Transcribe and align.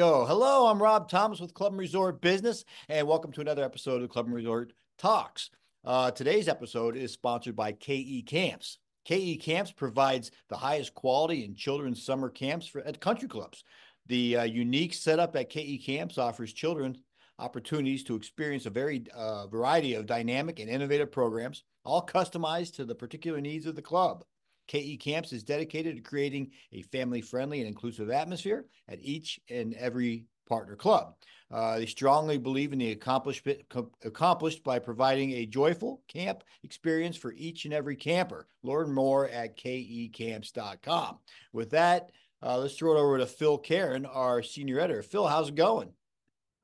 go. 0.00 0.24
Hello, 0.24 0.66
I'm 0.66 0.82
Rob 0.82 1.10
Thomas 1.10 1.40
with 1.40 1.52
Club 1.52 1.74
and 1.74 1.78
Resort 1.78 2.22
Business, 2.22 2.64
and 2.88 3.06
welcome 3.06 3.32
to 3.32 3.42
another 3.42 3.62
episode 3.62 4.00
of 4.00 4.08
Club 4.08 4.24
and 4.24 4.34
Resort 4.34 4.72
Talks. 4.96 5.50
Uh, 5.84 6.10
today's 6.10 6.48
episode 6.48 6.96
is 6.96 7.12
sponsored 7.12 7.54
by 7.54 7.72
KE 7.72 8.22
Camps. 8.22 8.78
KE 9.04 9.36
Camps 9.36 9.72
provides 9.72 10.30
the 10.48 10.56
highest 10.56 10.94
quality 10.94 11.44
in 11.44 11.54
children's 11.54 12.02
summer 12.02 12.30
camps 12.30 12.66
for, 12.66 12.80
at 12.80 12.98
country 12.98 13.28
clubs. 13.28 13.62
The 14.06 14.38
uh, 14.38 14.44
unique 14.44 14.94
setup 14.94 15.36
at 15.36 15.50
KE 15.50 15.76
Camps 15.84 16.16
offers 16.16 16.54
children 16.54 16.96
opportunities 17.38 18.02
to 18.04 18.16
experience 18.16 18.64
a 18.64 18.70
very 18.70 19.04
uh, 19.14 19.48
variety 19.48 19.96
of 19.96 20.06
dynamic 20.06 20.60
and 20.60 20.70
innovative 20.70 21.12
programs, 21.12 21.62
all 21.84 22.06
customized 22.06 22.76
to 22.76 22.86
the 22.86 22.94
particular 22.94 23.42
needs 23.42 23.66
of 23.66 23.76
the 23.76 23.82
club. 23.82 24.24
KE 24.70 24.96
Camps 24.98 25.32
is 25.32 25.42
dedicated 25.42 25.96
to 25.96 26.02
creating 26.02 26.52
a 26.72 26.82
family 26.82 27.20
friendly 27.20 27.58
and 27.58 27.66
inclusive 27.66 28.08
atmosphere 28.08 28.66
at 28.88 29.00
each 29.02 29.40
and 29.50 29.74
every 29.74 30.26
partner 30.48 30.76
club. 30.76 31.14
Uh, 31.50 31.78
they 31.78 31.86
strongly 31.86 32.38
believe 32.38 32.72
in 32.72 32.78
the 32.78 32.92
accomplishment 32.92 33.58
accomplished 34.04 34.62
by 34.62 34.78
providing 34.78 35.32
a 35.32 35.46
joyful 35.46 36.02
camp 36.06 36.44
experience 36.62 37.16
for 37.16 37.32
each 37.32 37.64
and 37.64 37.74
every 37.74 37.96
camper. 37.96 38.46
Learn 38.62 38.92
more 38.92 39.28
at 39.28 39.56
kecamps.com. 39.56 41.18
With 41.52 41.70
that, 41.70 42.12
uh, 42.40 42.58
let's 42.58 42.76
throw 42.76 42.96
it 42.96 43.00
over 43.00 43.18
to 43.18 43.26
Phil 43.26 43.58
Keren, 43.58 44.06
our 44.06 44.40
senior 44.40 44.78
editor. 44.78 45.02
Phil, 45.02 45.26
how's 45.26 45.48
it 45.48 45.56
going? 45.56 45.90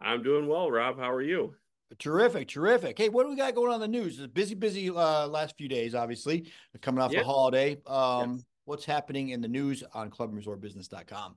I'm 0.00 0.22
doing 0.22 0.46
well, 0.46 0.70
Rob. 0.70 0.96
How 0.96 1.10
are 1.10 1.22
you? 1.22 1.56
Terrific, 1.98 2.48
terrific. 2.48 2.98
Hey, 2.98 3.08
what 3.08 3.22
do 3.22 3.30
we 3.30 3.36
got 3.36 3.54
going 3.54 3.72
on 3.72 3.80
the 3.80 3.88
news? 3.88 4.18
It's 4.18 4.32
busy, 4.32 4.54
busy 4.54 4.90
uh, 4.90 5.28
last 5.28 5.56
few 5.56 5.68
days, 5.68 5.94
obviously, 5.94 6.50
coming 6.82 7.00
off 7.00 7.12
yeah. 7.12 7.20
the 7.20 7.24
holiday. 7.24 7.78
Um, 7.86 8.34
yes. 8.34 8.44
What's 8.64 8.84
happening 8.84 9.28
in 9.28 9.40
the 9.40 9.48
news 9.48 9.84
on 9.94 10.10
clubandresortbusiness.com? 10.10 11.36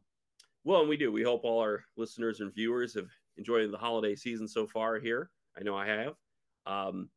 Well, 0.63 0.81
and 0.81 0.89
we 0.89 0.97
do. 0.97 1.11
We 1.11 1.21
hope 1.21 1.41
all 1.43 1.59
our 1.59 1.83
listeners 1.95 2.39
and 2.39 2.53
viewers 2.53 2.95
have 2.95 3.07
enjoyed 3.37 3.71
the 3.71 3.77
holiday 3.77 4.15
season 4.15 4.47
so 4.47 4.65
far 4.65 4.97
here. 4.99 5.29
I 5.57 5.63
know 5.63 5.75
I 5.77 5.85
have. 5.85 6.15
Um, 6.65 7.09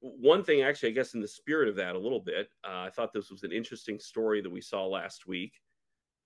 one 0.00 0.42
thing, 0.42 0.62
actually, 0.62 0.90
I 0.90 0.92
guess 0.92 1.12
in 1.12 1.20
the 1.20 1.28
spirit 1.28 1.68
of 1.68 1.76
that 1.76 1.94
a 1.94 1.98
little 1.98 2.20
bit, 2.20 2.48
uh, 2.64 2.80
I 2.80 2.90
thought 2.90 3.12
this 3.12 3.30
was 3.30 3.42
an 3.42 3.52
interesting 3.52 3.98
story 3.98 4.40
that 4.40 4.50
we 4.50 4.62
saw 4.62 4.86
last 4.86 5.26
week. 5.26 5.52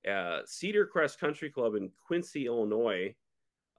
Uh, 0.09 0.41
Cedar 0.47 0.87
Crest 0.87 1.19
Country 1.19 1.51
Club 1.51 1.75
in 1.75 1.91
Quincy, 2.07 2.47
Illinois, 2.47 3.15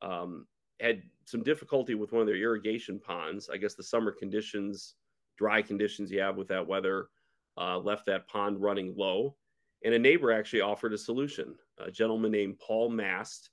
um, 0.02 0.48
had 0.82 1.04
some 1.26 1.44
difficulty 1.44 1.96
with 1.96 2.12
one 2.12 2.22
of 2.22 2.28
their 2.28 2.38
irrigation 2.38 3.00
ponds. 3.00 3.50
I 3.50 3.58
guess 3.58 3.74
the 3.74 3.84
summer 3.84 4.12
conditions, 4.12 4.96
dry 5.38 5.62
conditions 5.62 6.12
you 6.12 6.20
have 6.22 6.38
with 6.38 6.48
that 6.50 6.66
weather, 6.66 7.10
uh, 7.58 7.80
left 7.80 8.06
that 8.06 8.28
pond 8.28 8.62
running 8.62 8.94
low. 8.96 9.36
And 9.84 9.94
a 9.94 10.00
neighbor 10.00 10.32
actually 10.32 10.62
offered 10.62 10.94
a 10.94 10.98
solution. 10.98 11.56
A 11.80 11.92
gentleman 11.92 12.32
named 12.32 12.60
Paul 12.60 12.90
Mast 12.90 13.50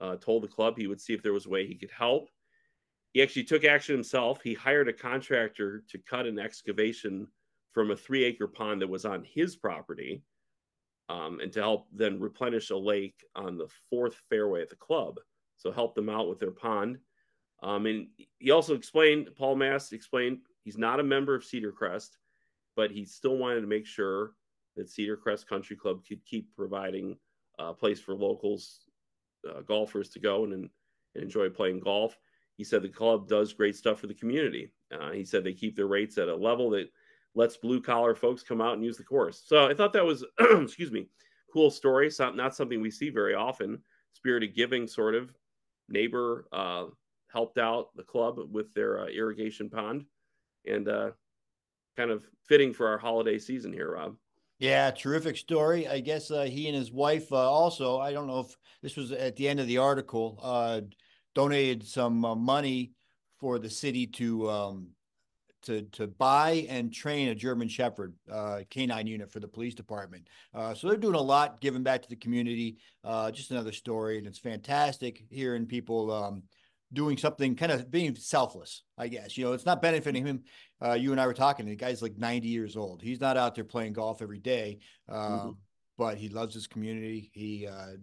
uh, 0.00 0.16
told 0.16 0.42
the 0.42 0.48
club 0.48 0.76
he 0.76 0.86
would 0.86 1.00
see 1.00 1.14
if 1.14 1.22
there 1.22 1.32
was 1.32 1.46
a 1.46 1.50
way 1.50 1.66
he 1.66 1.76
could 1.76 1.90
help. 1.90 2.28
He 3.12 3.22
actually 3.22 3.44
took 3.44 3.64
action 3.64 3.94
himself. 3.94 4.42
He 4.42 4.54
hired 4.54 4.88
a 4.88 4.92
contractor 4.92 5.84
to 5.88 5.98
cut 5.98 6.26
an 6.26 6.38
excavation 6.38 7.28
from 7.72 7.90
a 7.90 7.96
three 7.96 8.24
acre 8.24 8.48
pond 8.48 8.82
that 8.82 8.88
was 8.88 9.04
on 9.04 9.24
his 9.24 9.56
property 9.56 10.22
um, 11.08 11.40
and 11.40 11.52
to 11.52 11.60
help 11.60 11.86
then 11.92 12.20
replenish 12.20 12.70
a 12.70 12.76
lake 12.76 13.24
on 13.34 13.58
the 13.58 13.68
fourth 13.90 14.20
fairway 14.28 14.62
at 14.62 14.70
the 14.70 14.76
club 14.76 15.18
so 15.62 15.70
help 15.70 15.94
them 15.94 16.08
out 16.08 16.28
with 16.28 16.40
their 16.40 16.50
pond. 16.50 16.98
Um, 17.62 17.86
and 17.86 18.08
he 18.38 18.50
also 18.50 18.74
explained, 18.74 19.30
Paul 19.36 19.56
Mast 19.56 19.92
explained, 19.92 20.38
he's 20.64 20.78
not 20.78 21.00
a 21.00 21.04
member 21.04 21.34
of 21.34 21.44
Cedar 21.44 21.72
Crest, 21.72 22.18
but 22.76 22.90
he 22.90 23.04
still 23.04 23.36
wanted 23.36 23.60
to 23.60 23.66
make 23.66 23.86
sure 23.86 24.32
that 24.76 24.90
Cedar 24.90 25.16
Crest 25.16 25.48
Country 25.48 25.76
Club 25.76 26.00
could 26.06 26.24
keep 26.24 26.54
providing 26.56 27.16
a 27.58 27.72
place 27.72 28.00
for 28.00 28.14
locals, 28.14 28.80
uh, 29.48 29.60
golfers 29.60 30.08
to 30.10 30.18
go 30.18 30.44
and, 30.44 30.52
and 30.52 30.70
enjoy 31.14 31.48
playing 31.48 31.80
golf. 31.80 32.18
He 32.56 32.64
said 32.64 32.82
the 32.82 32.88
club 32.88 33.28
does 33.28 33.52
great 33.52 33.76
stuff 33.76 34.00
for 34.00 34.06
the 34.06 34.14
community. 34.14 34.72
Uh, 34.92 35.12
he 35.12 35.24
said 35.24 35.44
they 35.44 35.52
keep 35.52 35.76
their 35.76 35.86
rates 35.86 36.18
at 36.18 36.28
a 36.28 36.36
level 36.36 36.70
that 36.70 36.88
lets 37.34 37.56
blue 37.56 37.80
collar 37.80 38.14
folks 38.14 38.42
come 38.42 38.60
out 38.60 38.74
and 38.74 38.84
use 38.84 38.96
the 38.96 39.04
course. 39.04 39.42
So 39.46 39.66
I 39.66 39.74
thought 39.74 39.92
that 39.94 40.04
was, 40.04 40.24
excuse 40.40 40.92
me, 40.92 41.08
cool 41.52 41.70
story. 41.70 42.10
So 42.10 42.30
not 42.30 42.54
something 42.54 42.80
we 42.80 42.90
see 42.90 43.10
very 43.10 43.34
often. 43.34 43.78
Spirit 44.12 44.42
of 44.42 44.54
giving, 44.54 44.86
sort 44.86 45.14
of 45.14 45.32
neighbor 45.88 46.46
uh, 46.52 46.86
helped 47.32 47.58
out 47.58 47.88
the 47.96 48.02
club 48.02 48.38
with 48.50 48.72
their 48.74 49.00
uh, 49.00 49.06
irrigation 49.06 49.70
pond, 49.70 50.04
and 50.66 50.88
uh, 50.88 51.10
kind 51.96 52.10
of 52.10 52.24
fitting 52.46 52.72
for 52.72 52.88
our 52.88 52.98
holiday 52.98 53.38
season 53.38 53.72
here, 53.72 53.92
Rob. 53.92 54.16
Yeah, 54.58 54.90
terrific 54.92 55.36
story. 55.36 55.88
I 55.88 56.00
guess 56.00 56.30
uh, 56.30 56.42
he 56.44 56.68
and 56.68 56.76
his 56.76 56.92
wife 56.92 57.32
uh, 57.32 57.50
also. 57.50 57.98
I 57.98 58.12
don't 58.12 58.28
know 58.28 58.40
if 58.40 58.56
this 58.82 58.96
was 58.96 59.10
at 59.10 59.34
the 59.36 59.48
end 59.48 59.58
of 59.58 59.66
the 59.66 59.78
article. 59.78 60.38
Uh, 60.42 60.82
donated 61.34 61.86
some 61.86 62.20
money 62.20 62.92
for 63.40 63.58
the 63.58 63.70
city 63.70 64.06
to 64.06 64.50
um, 64.50 64.88
to 65.62 65.82
to 65.92 66.06
buy 66.06 66.66
and 66.68 66.92
train 66.92 67.28
a 67.28 67.34
German 67.34 67.68
Shepherd 67.68 68.14
uh, 68.30 68.60
canine 68.70 69.06
unit 69.06 69.30
for 69.30 69.40
the 69.40 69.48
police 69.48 69.74
department. 69.74 70.28
Uh, 70.54 70.74
so 70.74 70.88
they're 70.88 70.96
doing 70.96 71.14
a 71.14 71.20
lot, 71.20 71.60
giving 71.60 71.82
back 71.82 72.02
to 72.02 72.08
the 72.08 72.16
community. 72.16 72.76
Uh, 73.02 73.30
just 73.30 73.50
another 73.50 73.72
story, 73.72 74.18
and 74.18 74.26
it's 74.26 74.38
fantastic 74.38 75.24
hearing 75.30 75.66
people 75.66 76.12
um, 76.12 76.42
doing 76.92 77.16
something, 77.16 77.54
kind 77.56 77.72
of 77.72 77.90
being 77.90 78.14
selfless. 78.14 78.82
I 78.98 79.08
guess 79.08 79.36
you 79.36 79.44
know 79.44 79.52
it's 79.52 79.66
not 79.66 79.82
benefiting 79.82 80.26
him. 80.26 80.42
Uh, 80.84 80.92
you 80.94 81.12
and 81.12 81.20
I 81.20 81.26
were 81.26 81.34
talking. 81.34 81.66
The 81.66 81.76
guy's 81.76 82.02
like 82.02 82.18
90 82.18 82.48
years 82.48 82.76
old. 82.76 83.02
He's 83.02 83.20
not 83.20 83.36
out 83.36 83.54
there 83.54 83.64
playing 83.64 83.94
golf 83.94 84.22
every 84.22 84.40
day, 84.40 84.78
mm-hmm. 85.10 85.48
Um, 85.48 85.58
but 85.98 86.16
he 86.16 86.28
loves 86.28 86.54
his 86.54 86.66
community. 86.66 87.30
He 87.32 87.66
uh, 87.66 87.96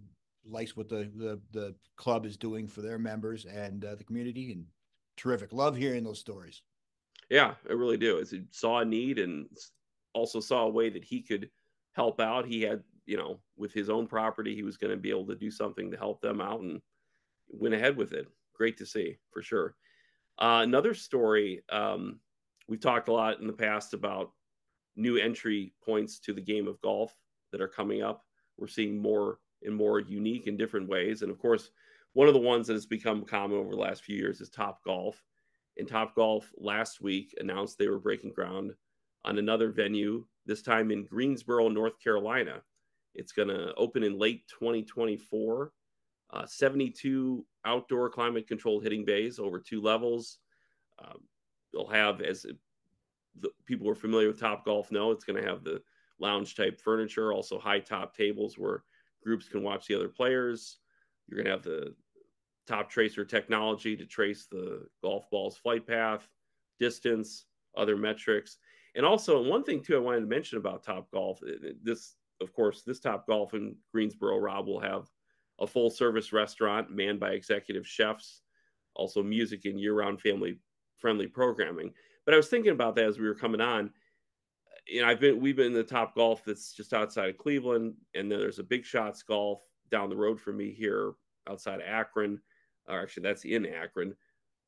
likes 0.44 0.76
what 0.76 0.88
the, 0.88 1.10
the 1.14 1.40
the 1.52 1.74
club 1.96 2.26
is 2.26 2.36
doing 2.36 2.68
for 2.68 2.82
their 2.82 2.98
members 2.98 3.44
and 3.44 3.84
uh, 3.84 3.94
the 3.94 4.04
community, 4.04 4.52
and 4.52 4.64
terrific. 5.16 5.52
Love 5.52 5.76
hearing 5.76 6.04
those 6.04 6.20
stories. 6.20 6.62
Yeah, 7.28 7.54
I 7.68 7.74
really 7.74 7.96
do. 7.96 8.18
As 8.20 8.30
he 8.30 8.42
saw 8.50 8.80
a 8.80 8.84
need 8.84 9.18
and 9.18 9.46
also 10.14 10.40
saw 10.40 10.64
a 10.64 10.70
way 10.70 10.90
that 10.90 11.04
he 11.04 11.22
could 11.22 11.48
help 11.94 12.20
out. 12.20 12.46
He 12.46 12.62
had, 12.62 12.82
you 13.06 13.16
know, 13.16 13.40
with 13.56 13.72
his 13.72 13.90
own 13.90 14.06
property, 14.06 14.54
he 14.54 14.62
was 14.62 14.76
going 14.76 14.90
to 14.90 14.96
be 14.96 15.10
able 15.10 15.26
to 15.26 15.34
do 15.34 15.50
something 15.50 15.90
to 15.90 15.96
help 15.96 16.20
them 16.20 16.40
out 16.40 16.60
and 16.60 16.80
went 17.48 17.74
ahead 17.74 17.96
with 17.96 18.12
it. 18.12 18.26
Great 18.60 18.76
to 18.76 18.84
see 18.84 19.16
for 19.30 19.40
sure. 19.40 19.74
Uh, 20.38 20.60
another 20.62 20.92
story, 20.92 21.62
um, 21.70 22.20
we've 22.68 22.78
talked 22.78 23.08
a 23.08 23.12
lot 23.12 23.40
in 23.40 23.46
the 23.46 23.54
past 23.54 23.94
about 23.94 24.32
new 24.96 25.16
entry 25.16 25.72
points 25.82 26.18
to 26.18 26.34
the 26.34 26.42
game 26.42 26.68
of 26.68 26.78
golf 26.82 27.16
that 27.52 27.62
are 27.62 27.68
coming 27.68 28.02
up. 28.02 28.22
We're 28.58 28.66
seeing 28.66 29.00
more 29.00 29.38
and 29.62 29.74
more 29.74 30.00
unique 30.00 30.46
and 30.46 30.58
different 30.58 30.90
ways. 30.90 31.22
And 31.22 31.30
of 31.30 31.38
course, 31.38 31.70
one 32.12 32.28
of 32.28 32.34
the 32.34 32.40
ones 32.40 32.66
that 32.66 32.74
has 32.74 32.84
become 32.84 33.24
common 33.24 33.56
over 33.56 33.70
the 33.70 33.80
last 33.80 34.04
few 34.04 34.18
years 34.18 34.42
is 34.42 34.50
Top 34.50 34.84
Golf 34.84 35.24
and 35.78 35.88
Top 35.88 36.14
Golf 36.14 36.52
last 36.58 37.00
week 37.00 37.34
announced 37.40 37.78
they 37.78 37.88
were 37.88 37.98
breaking 37.98 38.34
ground 38.34 38.74
on 39.24 39.38
another 39.38 39.70
venue, 39.70 40.26
this 40.44 40.60
time 40.60 40.90
in 40.90 41.06
Greensboro, 41.06 41.70
North 41.70 41.98
Carolina. 41.98 42.60
It's 43.14 43.32
going 43.32 43.48
to 43.48 43.72
open 43.76 44.02
in 44.02 44.18
late 44.18 44.46
2024. 44.48 45.72
Uh, 46.32 46.46
72 46.46 47.44
outdoor 47.64 48.10
climate 48.10 48.48
controlled 48.48 48.82
hitting 48.82 49.04
bays 49.04 49.38
over 49.38 49.58
two 49.58 49.80
levels. 49.80 50.38
Um, 50.98 51.18
they'll 51.72 51.88
have, 51.88 52.20
as 52.20 52.46
the 53.38 53.50
people 53.66 53.86
who 53.86 53.92
are 53.92 53.96
familiar 53.96 54.28
with 54.28 54.40
Top 54.40 54.64
Golf 54.64 54.90
know, 54.90 55.10
it's 55.10 55.24
going 55.24 55.40
to 55.40 55.48
have 55.48 55.64
the 55.64 55.82
lounge 56.18 56.54
type 56.54 56.80
furniture, 56.80 57.32
also 57.32 57.58
high 57.58 57.80
top 57.80 58.16
tables 58.16 58.58
where 58.58 58.84
groups 59.22 59.48
can 59.48 59.62
watch 59.62 59.86
the 59.86 59.94
other 59.94 60.08
players. 60.08 60.78
You're 61.26 61.36
going 61.36 61.46
to 61.46 61.52
have 61.52 61.62
the 61.62 61.94
top 62.66 62.90
tracer 62.90 63.24
technology 63.24 63.96
to 63.96 64.04
trace 64.06 64.46
the 64.50 64.86
golf 65.02 65.28
ball's 65.30 65.56
flight 65.56 65.86
path, 65.86 66.28
distance, 66.78 67.46
other 67.76 67.96
metrics. 67.96 68.58
And 68.94 69.06
also, 69.06 69.42
one 69.42 69.62
thing 69.62 69.82
too, 69.82 69.96
I 69.96 70.00
wanted 70.00 70.20
to 70.20 70.26
mention 70.26 70.58
about 70.58 70.82
Top 70.82 71.10
Golf. 71.12 71.40
This, 71.82 72.16
of 72.40 72.52
course, 72.52 72.82
this 72.82 73.00
Top 73.00 73.26
Golf 73.26 73.54
in 73.54 73.76
Greensboro, 73.92 74.38
Rob 74.38 74.66
will 74.66 74.80
have 74.80 75.08
a 75.60 75.66
full 75.66 75.90
service 75.90 76.32
restaurant 76.32 76.90
manned 76.90 77.20
by 77.20 77.30
executive 77.30 77.86
chefs, 77.86 78.42
also 78.94 79.22
music 79.22 79.64
and 79.64 79.78
year 79.80 79.94
round 79.94 80.20
family 80.20 80.58
friendly 80.96 81.26
programming. 81.26 81.92
But 82.24 82.34
I 82.34 82.36
was 82.36 82.48
thinking 82.48 82.72
about 82.72 82.94
that 82.96 83.06
as 83.06 83.18
we 83.18 83.26
were 83.26 83.34
coming 83.34 83.60
on. 83.60 83.90
You 84.86 85.02
know, 85.02 85.08
I've 85.08 85.20
been 85.20 85.40
we've 85.40 85.56
been 85.56 85.66
in 85.66 85.72
the 85.72 85.84
Top 85.84 86.14
Golf 86.14 86.42
that's 86.44 86.72
just 86.72 86.92
outside 86.92 87.28
of 87.30 87.38
Cleveland, 87.38 87.94
and 88.14 88.30
then 88.30 88.38
there's 88.38 88.58
a 88.58 88.64
Big 88.64 88.84
Shots 88.84 89.22
Golf 89.22 89.62
down 89.90 90.10
the 90.10 90.16
road 90.16 90.40
from 90.40 90.56
me 90.56 90.72
here 90.72 91.12
outside 91.48 91.80
of 91.80 91.86
Akron 91.86 92.40
or 92.90 93.00
actually 93.00 93.22
that's 93.22 93.44
in 93.44 93.66
Akron, 93.66 94.14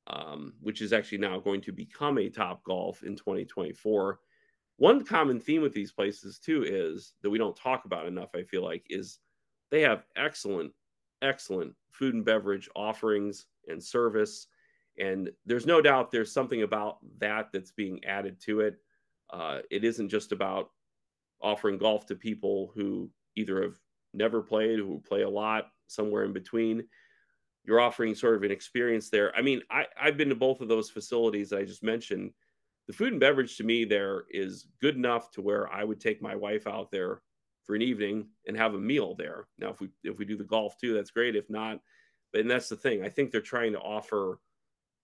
um, 0.06 0.54
which 0.60 0.80
is 0.80 0.92
actually 0.92 1.18
now 1.18 1.38
going 1.38 1.60
to 1.62 1.72
become 1.72 2.18
a 2.18 2.28
Top 2.28 2.62
Golf 2.64 3.02
in 3.02 3.16
2024. 3.16 4.20
One 4.76 5.04
common 5.04 5.38
theme 5.38 5.62
with 5.62 5.74
these 5.74 5.92
places 5.92 6.38
too 6.38 6.64
is 6.64 7.14
that 7.22 7.30
we 7.30 7.38
don't 7.38 7.56
talk 7.56 7.84
about 7.84 8.06
enough. 8.06 8.30
I 8.34 8.42
feel 8.42 8.64
like 8.64 8.84
is 8.88 9.18
they 9.70 9.80
have 9.82 10.04
excellent, 10.16 10.72
excellent 11.22 11.74
food 11.90 12.14
and 12.14 12.24
beverage 12.24 12.68
offerings 12.76 13.46
and 13.68 13.82
service, 13.82 14.48
and 14.98 15.30
there's 15.46 15.66
no 15.66 15.80
doubt 15.80 16.10
there's 16.10 16.32
something 16.32 16.62
about 16.62 16.98
that 17.18 17.48
that's 17.52 17.72
being 17.72 18.04
added 18.04 18.40
to 18.42 18.60
it. 18.60 18.76
Uh, 19.30 19.60
it 19.70 19.84
isn't 19.84 20.08
just 20.08 20.32
about 20.32 20.70
offering 21.40 21.78
golf 21.78 22.06
to 22.06 22.14
people 22.14 22.72
who 22.74 23.08
either 23.36 23.62
have 23.62 23.78
never 24.12 24.42
played, 24.42 24.78
who 24.78 25.00
play 25.00 25.22
a 25.22 25.30
lot, 25.30 25.68
somewhere 25.86 26.24
in 26.24 26.32
between 26.32 26.84
you're 27.64 27.80
offering 27.80 28.14
sort 28.14 28.34
of 28.34 28.42
an 28.42 28.50
experience 28.50 29.08
there. 29.08 29.34
I 29.36 29.42
mean, 29.42 29.62
I, 29.70 29.86
I've 30.00 30.16
been 30.16 30.28
to 30.30 30.34
both 30.34 30.60
of 30.60 30.68
those 30.68 30.90
facilities 30.90 31.50
that 31.50 31.58
I 31.58 31.64
just 31.64 31.82
mentioned. 31.82 32.32
The 32.88 32.92
food 32.92 33.12
and 33.12 33.20
beverage 33.20 33.56
to 33.58 33.64
me 33.64 33.84
there 33.84 34.24
is 34.30 34.66
good 34.80 34.96
enough 34.96 35.30
to 35.32 35.42
where 35.42 35.72
I 35.72 35.84
would 35.84 36.00
take 36.00 36.20
my 36.20 36.34
wife 36.34 36.66
out 36.66 36.90
there 36.90 37.22
for 37.64 37.74
an 37.74 37.82
evening 37.82 38.26
and 38.46 38.56
have 38.56 38.74
a 38.74 38.78
meal 38.78 39.14
there. 39.14 39.46
Now, 39.58 39.70
if 39.70 39.80
we 39.80 39.88
if 40.04 40.18
we 40.18 40.24
do 40.24 40.36
the 40.36 40.44
golf 40.44 40.76
too, 40.78 40.94
that's 40.94 41.10
great. 41.10 41.36
If 41.36 41.48
not, 41.48 41.80
and 42.34 42.50
that's 42.50 42.68
the 42.68 42.76
thing. 42.76 43.04
I 43.04 43.08
think 43.08 43.30
they're 43.30 43.40
trying 43.40 43.72
to 43.72 43.80
offer 43.80 44.40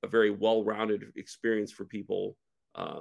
a 0.03 0.09
very 0.09 0.31
well-rounded 0.31 1.13
experience 1.17 1.73
for 1.73 1.85
people 1.85 2.37
uh, 2.75 3.01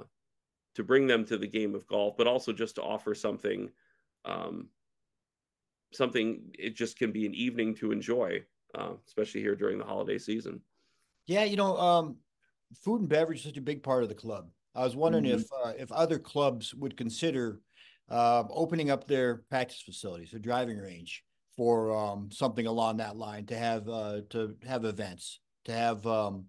to 0.74 0.82
bring 0.82 1.06
them 1.06 1.24
to 1.26 1.36
the 1.36 1.46
game 1.46 1.74
of 1.74 1.86
golf, 1.86 2.16
but 2.16 2.26
also 2.26 2.52
just 2.52 2.74
to 2.74 2.82
offer 2.82 3.14
something, 3.14 3.70
um, 4.24 4.68
something 5.92 6.40
it 6.58 6.74
just 6.74 6.98
can 6.98 7.12
be 7.12 7.24
an 7.24 7.34
evening 7.34 7.74
to 7.76 7.92
enjoy, 7.92 8.42
uh, 8.74 8.92
especially 9.06 9.40
here 9.40 9.54
during 9.54 9.78
the 9.78 9.84
holiday 9.84 10.18
season. 10.18 10.60
Yeah, 11.26 11.44
you 11.44 11.56
know, 11.56 11.76
um, 11.76 12.16
food 12.82 13.00
and 13.00 13.08
beverage 13.08 13.38
is 13.38 13.44
such 13.44 13.56
a 13.56 13.62
big 13.62 13.82
part 13.82 14.02
of 14.02 14.08
the 14.08 14.14
club. 14.14 14.50
I 14.74 14.84
was 14.84 14.96
wondering 14.96 15.24
mm-hmm. 15.24 15.40
if 15.40 15.46
uh, 15.64 15.72
if 15.78 15.92
other 15.92 16.18
clubs 16.18 16.74
would 16.74 16.96
consider 16.96 17.60
uh, 18.10 18.44
opening 18.50 18.90
up 18.90 19.06
their 19.06 19.36
practice 19.50 19.82
facilities, 19.82 20.30
their 20.30 20.40
driving 20.40 20.78
range, 20.78 21.24
for 21.56 21.94
um, 21.96 22.30
something 22.30 22.66
along 22.66 22.98
that 22.98 23.16
line 23.16 23.44
to 23.46 23.56
have 23.56 23.88
uh, 23.88 24.20
to 24.30 24.54
have 24.66 24.84
events, 24.84 25.40
to 25.64 25.72
have 25.72 26.06
um, 26.06 26.44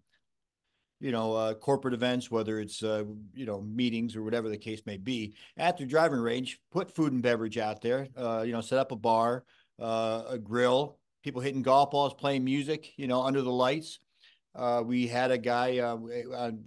you 1.00 1.12
know 1.12 1.36
uh, 1.36 1.54
corporate 1.56 1.94
events, 1.94 2.30
whether 2.32 2.60
it's 2.60 2.84
uh, 2.84 3.04
you 3.34 3.46
know 3.46 3.62
meetings 3.62 4.16
or 4.16 4.24
whatever 4.24 4.50
the 4.50 4.58
case 4.58 4.82
may 4.86 4.98
be. 4.98 5.34
At 5.58 5.78
their 5.78 5.88
driving 5.88 6.20
range, 6.20 6.60
put 6.72 6.94
food 6.96 7.12
and 7.12 7.22
beverage 7.22 7.58
out 7.58 7.82
there. 7.82 8.08
Uh, 8.16 8.44
you 8.46 8.54
know, 8.54 8.62
set 8.62 8.80
up 8.80 8.92
a 8.92 8.96
bar, 8.96 9.44
uh, 9.80 10.24
a 10.30 10.38
grill, 10.38 11.00
people 11.24 11.42
hitting 11.42 11.64
golf 11.64 11.92
balls, 11.92 12.14
playing 12.14 12.44
music. 12.46 12.94
You 12.98 13.08
know, 13.08 13.24
under 13.24 13.42
the 13.42 13.52
lights. 13.52 14.00
We 14.84 15.08
had 15.08 15.32
a 15.32 15.38
guy 15.38 15.96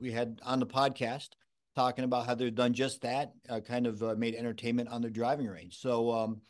we 0.00 0.12
had 0.12 0.40
on 0.44 0.60
the 0.60 0.66
podcast 0.66 1.28
talking 1.74 2.04
about 2.04 2.26
how 2.26 2.34
they've 2.34 2.54
done 2.54 2.74
just 2.74 3.00
that, 3.02 3.32
uh, 3.48 3.60
kind 3.60 3.86
of 3.86 4.02
uh, 4.02 4.14
made 4.16 4.34
entertainment 4.34 4.88
on 4.88 5.00
their 5.00 5.10
driving 5.10 5.46
range. 5.46 5.78
So 5.78 6.10
um, 6.10 6.40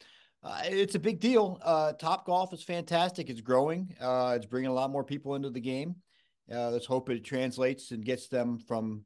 uh, 0.43 0.63
it's 0.65 0.95
a 0.95 1.01
big 1.01 1.21
deal. 1.21 1.59
Uh, 1.63 1.93
Top 1.93 2.27
Golf 2.27 2.53
is 2.53 2.63
fantastic. 2.63 3.31
It's 3.31 3.41
growing. 3.41 3.95
Uh, 4.01 4.35
it's 4.37 4.47
bringing 4.47 4.71
a 4.71 4.75
lot 4.75 4.91
more 4.91 5.05
people 5.05 5.35
into 5.35 5.51
the 5.51 5.61
game. 5.61 5.97
Uh, 6.53 6.71
let's 6.71 6.87
hope 6.87 7.09
it 7.09 7.25
translates 7.25 7.93
and 7.93 8.05
gets 8.05 8.29
them 8.29 8.59
from 8.59 9.05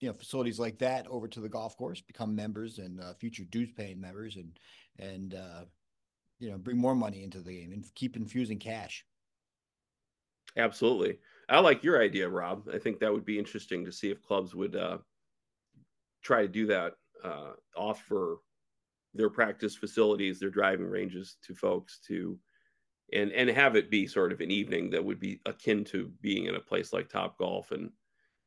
you 0.00 0.08
know 0.08 0.14
facilities 0.14 0.58
like 0.58 0.78
that 0.78 1.06
over 1.06 1.28
to 1.28 1.40
the 1.40 1.48
golf 1.48 1.76
course, 1.76 2.00
become 2.00 2.34
members 2.34 2.78
and 2.78 3.00
future 3.20 3.44
dues 3.44 3.70
paying 3.76 4.00
members, 4.00 4.36
and 4.36 4.58
and 4.98 5.34
you 6.40 6.50
know 6.50 6.58
bring 6.58 6.76
more 6.76 6.96
money 6.96 7.22
into 7.22 7.40
the 7.40 7.56
game 7.56 7.72
and 7.72 7.84
keep 7.94 8.16
infusing 8.16 8.58
cash. 8.58 9.04
Absolutely. 10.56 11.18
I 11.48 11.60
like 11.60 11.84
your 11.84 12.02
idea, 12.02 12.28
Rob. 12.28 12.68
I 12.72 12.78
think 12.78 12.98
that 12.98 13.12
would 13.12 13.24
be 13.24 13.38
interesting 13.38 13.84
to 13.84 13.92
see 13.92 14.10
if 14.10 14.22
clubs 14.22 14.54
would 14.54 14.76
try 16.24 16.42
to 16.42 16.48
do 16.48 16.66
that, 16.66 16.94
uh, 17.22 17.52
offer 17.76 18.38
their 19.12 19.30
practice 19.30 19.76
facilities, 19.76 20.40
their 20.40 20.50
driving 20.50 20.86
ranges 20.86 21.36
to 21.42 21.54
folks 21.54 22.00
to, 22.08 22.38
and 23.12 23.30
and 23.32 23.48
have 23.50 23.76
it 23.76 23.90
be 23.90 24.06
sort 24.06 24.32
of 24.32 24.40
an 24.40 24.50
evening 24.50 24.90
that 24.90 25.04
would 25.04 25.20
be 25.20 25.40
akin 25.46 25.84
to 25.84 26.08
being 26.20 26.46
in 26.46 26.56
a 26.56 26.60
place 26.60 26.92
like 26.92 27.08
Top 27.08 27.38
Golf 27.38 27.70
and 27.70 27.90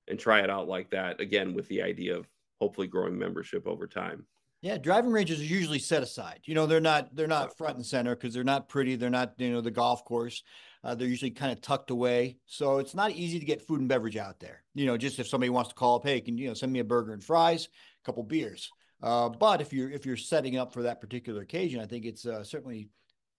and 0.09 0.19
try 0.19 0.41
it 0.41 0.49
out 0.49 0.67
like 0.67 0.89
that 0.89 1.21
again 1.21 1.53
with 1.53 1.67
the 1.69 1.81
idea 1.81 2.17
of 2.17 2.27
hopefully 2.59 2.87
growing 2.87 3.17
membership 3.17 3.67
over 3.67 3.87
time. 3.87 4.25
Yeah, 4.61 4.77
driving 4.77 5.11
ranges 5.11 5.39
are 5.39 5.45
usually 5.45 5.79
set 5.79 6.01
aside. 6.01 6.41
You 6.45 6.55
know, 6.55 6.65
they're 6.65 6.81
not 6.81 7.15
they're 7.15 7.27
not 7.27 7.55
front 7.57 7.77
and 7.77 7.85
center 7.85 8.15
because 8.15 8.33
they're 8.33 8.43
not 8.43 8.67
pretty. 8.67 8.95
They're 8.95 9.09
not 9.09 9.35
you 9.37 9.51
know 9.51 9.61
the 9.61 9.71
golf 9.71 10.03
course. 10.03 10.43
Uh, 10.87 10.95
they're 10.95 11.09
usually 11.09 11.31
kind 11.31 11.51
of 11.51 11.59
tucked 11.59 11.91
away, 11.91 12.37
so 12.45 12.77
it's 12.77 12.95
not 12.95 13.11
easy 13.11 13.39
to 13.39 13.45
get 13.45 13.61
food 13.61 13.81
and 13.81 13.89
beverage 13.89 14.15
out 14.15 14.39
there. 14.39 14.63
You 14.73 14.85
know, 14.85 14.95
just 14.95 15.19
if 15.19 15.27
somebody 15.27 15.49
wants 15.49 15.67
to 15.67 15.75
call 15.75 15.97
up, 15.97 16.05
hey, 16.05 16.21
can 16.21 16.37
you 16.37 16.47
know 16.47 16.53
send 16.53 16.71
me 16.71 16.79
a 16.79 16.85
burger 16.85 17.11
and 17.11 17.21
fries, 17.21 17.65
a 17.65 18.05
couple 18.05 18.23
beers. 18.23 18.71
Uh, 19.03 19.27
but 19.27 19.59
if 19.59 19.73
you're 19.73 19.91
if 19.91 20.05
you're 20.05 20.15
setting 20.15 20.55
up 20.55 20.71
for 20.71 20.83
that 20.83 21.01
particular 21.01 21.41
occasion, 21.41 21.81
I 21.81 21.87
think 21.87 22.05
it's 22.05 22.25
uh, 22.25 22.41
certainly 22.41 22.89